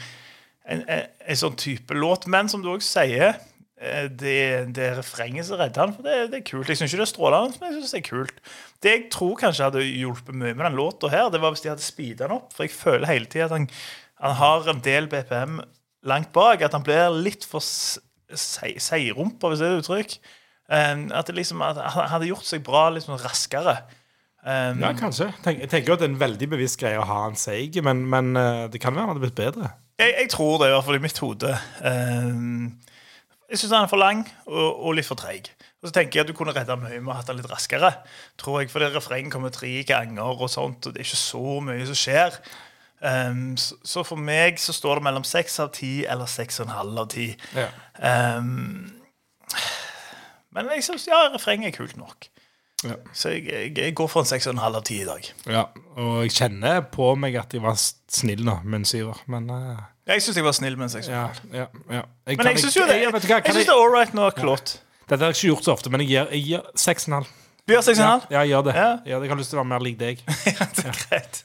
en, 0.70 0.85
en, 0.87 1.09
en 1.27 1.40
sånn 1.40 1.57
type 1.59 1.96
låt. 1.96 2.29
Men 2.31 2.51
som 2.53 2.62
du 2.62 2.70
òg 2.70 2.85
sier, 2.87 3.40
det, 4.21 4.35
det 4.77 4.85
er 4.87 4.99
refrenget 5.01 5.49
som 5.49 5.59
redder 5.61 5.83
han. 5.85 5.95
For 5.97 6.07
det, 6.07 6.16
det 6.33 6.40
er 6.40 6.45
kult. 6.47 6.68
Jeg 6.71 6.79
syns 6.79 6.92
ikke 6.92 7.01
det 7.03 7.07
er 7.09 7.12
strålende, 7.12 7.59
men 7.61 7.68
jeg 7.73 7.81
synes 7.81 7.95
det 7.95 8.01
er 8.01 8.09
kult. 8.09 8.42
Det 8.83 8.92
jeg 8.95 9.05
tror 9.14 9.35
kanskje 9.40 9.68
hadde 9.68 9.85
hjulpet 9.87 10.37
mye 10.38 10.55
med 10.55 10.64
den 10.68 10.79
låta 10.79 11.11
her, 11.12 11.31
det 11.33 11.40
var 11.42 11.55
hvis 11.55 11.64
de 11.64 11.73
hadde 11.73 11.85
speeda 11.87 12.27
den 12.27 12.37
opp. 12.38 12.53
For 12.55 12.66
jeg 12.66 12.75
føler 12.77 13.11
hele 13.11 13.31
tida 13.31 13.49
at 13.49 13.57
han, 13.57 13.66
han 14.23 14.37
har 14.38 14.71
en 14.71 14.85
del 14.85 15.09
BPM 15.11 15.59
langt 16.09 16.31
bak. 16.37 16.62
At 16.62 16.77
han 16.77 16.87
blir 16.87 17.18
litt 17.23 17.47
for 17.49 17.62
seirumpa, 17.62 19.51
hvis 19.51 19.62
det 19.62 19.68
er 19.68 19.75
et 19.75 19.83
uttrykk. 19.83 20.14
Eh, 20.73 20.95
at 21.18 21.29
det 21.29 21.37
liksom 21.40 21.64
at 21.66 21.83
han 21.97 22.09
hadde 22.14 22.31
gjort 22.31 22.47
seg 22.49 22.64
bra 22.66 22.87
sånn 23.03 23.21
raskere. 23.23 23.81
Um, 24.42 24.81
Ja, 24.83 24.90
kanskje. 24.99 25.29
Tenk, 25.45 25.61
jeg 25.62 25.71
tenker 25.71 25.95
at 25.95 26.01
det 26.03 26.09
er 26.09 26.14
en 26.16 26.23
veldig 26.23 26.49
bevisst 26.51 26.81
greie 26.81 26.99
å 26.99 27.07
ha 27.07 27.21
en 27.29 27.38
seig, 27.38 27.77
men, 27.87 28.01
men 28.11 28.33
eh, 28.38 28.64
det 28.73 28.81
kan 28.83 28.95
være 28.95 29.07
han 29.07 29.12
hadde 29.14 29.23
blitt 29.23 29.38
bedre. 29.38 29.68
Jeg, 30.03 30.16
jeg 30.18 30.33
tror 30.33 30.57
det, 30.59 30.71
i 30.71 30.75
hvert 30.75 30.87
fall 30.88 30.99
i 30.99 31.03
mitt 31.05 31.21
hode. 31.23 31.53
Ehm, 31.87 32.64
jeg 33.53 33.61
syns 33.61 33.75
han 33.75 33.85
er 33.85 33.91
for 33.91 34.01
lang 34.01 34.25
og, 34.49 34.69
og 34.88 34.97
litt 34.97 35.09
for 35.09 35.21
treig. 35.21 35.51
Og 35.83 35.91
så 35.91 35.97
tenker 35.97 36.19
jeg 36.19 36.25
at 36.25 36.31
du 36.31 36.37
kunne 36.38 36.55
redda 36.57 36.77
mye 36.79 37.01
med 37.01 37.11
å 37.11 37.15
ha 37.15 37.21
hatt 37.21 37.29
den 37.29 37.41
litt 37.41 37.51
raskere. 37.51 37.91
Tror 38.41 38.62
jeg, 38.62 38.71
For 38.73 38.81
det 38.81 38.93
refrenget 38.95 39.35
kommer 39.35 39.53
tre 39.53 39.73
ganger, 39.87 40.38
og 40.38 40.51
sånt, 40.51 40.87
og 40.87 40.95
det 40.95 41.03
er 41.03 41.09
ikke 41.09 41.21
så 41.21 41.57
mye 41.67 41.88
som 41.88 41.99
skjer. 41.99 42.38
Um, 43.03 43.57
så, 43.59 43.77
så 43.83 44.05
for 44.07 44.21
meg 44.21 44.61
så 44.62 44.73
står 44.77 45.01
det 45.01 45.07
mellom 45.09 45.25
seks 45.27 45.59
av 45.65 45.73
ti 45.75 46.05
eller 46.07 46.31
seks 46.31 46.61
og 46.62 46.69
en 46.69 46.77
halv 46.77 47.01
av 47.03 47.09
ti. 47.11 47.33
Ja. 47.59 47.67
Ehm, 47.99 48.93
men 50.55 50.71
jeg 50.77 50.87
syns 50.87 51.09
ja, 51.11 51.25
refrenget 51.35 51.73
er 51.73 51.77
kult 51.81 51.99
nok. 51.99 52.31
Ja. 52.87 52.97
Så 53.15 53.35
jeg, 53.35 53.49
jeg, 53.51 53.73
jeg 53.79 53.97
går 53.99 54.11
for 54.11 54.23
en 54.23 54.31
seks 54.31 54.47
og 54.49 54.55
en 54.55 54.62
halv 54.62 54.81
av 54.81 54.87
ti 54.87 55.01
i 55.03 55.09
dag. 55.09 55.27
Ja, 55.51 55.67
og 55.99 56.23
jeg 56.25 56.37
kjenner 56.38 56.85
på 56.95 57.11
meg 57.19 57.37
at 57.43 57.55
jeg 57.55 57.67
var 57.67 57.77
snill 57.79 58.47
nå 58.47 58.61
med 58.62 58.81
en 58.81 58.88
syver, 58.88 59.19
men 59.31 59.51
eh, 59.51 59.83
Jeg 60.07 60.23
syns 60.23 60.37
jeg 60.37 60.45
var 60.45 60.53
snill 60.57 60.75
og 60.77 60.83
en 60.83 60.91
halv. 60.91 61.12
ja, 61.12 61.29
ja, 61.53 61.67
ja. 61.91 62.01
Jeg 62.27 62.37
Men 62.37 62.47
kan 62.47 62.47
jeg 62.57 62.59
syns 62.65 62.77
jo 62.77 62.83
det, 62.88 62.97
jeg, 62.97 63.03
jeg, 63.05 63.12
vet 63.12 63.23
du 63.23 63.29
hva, 63.29 63.37
kan 63.43 63.55
synes 63.55 63.67
jeg- 63.67 63.67
det 63.71 63.77
er 63.77 63.83
all 63.85 63.93
right 63.95 64.15
nå, 64.15 64.31
Klott. 64.31 64.81
Dette 65.09 65.21
har 65.25 65.31
jeg 65.33 65.37
ikke 65.37 65.49
gjort 65.55 65.65
så 65.65 65.73
ofte, 65.77 65.91
men 65.91 66.01
jeg 66.01 66.09
gir, 66.09 66.27
jeg 66.33 66.43
gir 66.43 66.61
6,5. 66.77 67.27
Bjør 67.67 67.81
gjør 67.87 67.99
og 67.99 68.03
en 68.03 68.09
Ja, 68.09 68.11
halv. 68.11 68.23
ja, 68.31 68.41
gjør 68.51 68.62
det. 68.67 68.75
Ja. 68.75 68.88
Ja, 69.07 69.19
jeg 69.23 69.29
har 69.31 69.37
lyst 69.38 69.51
til 69.53 69.59
å 69.59 69.62
være 69.62 69.69
mer 69.71 69.79
lik 69.87 69.99
deg. 70.01 70.23
Ja, 70.51 70.67
det 70.75 70.85
er 70.91 70.97
greit. 71.07 71.43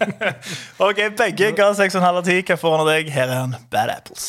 ok, 0.86 1.00
begge 1.18 1.48
ga 1.58 1.72
seks 1.74 1.96
og 1.96 2.00
en 2.02 2.06
halv 2.06 2.20
av 2.22 2.24
ti. 2.28 2.36
Hva 2.46 2.56
får 2.60 2.76
han 2.76 2.80
av 2.84 2.90
deg? 2.92 3.10
Her 3.10 3.26
er 3.28 3.40
han, 3.40 3.56
Bad 3.72 3.90
Apples. 3.90 4.28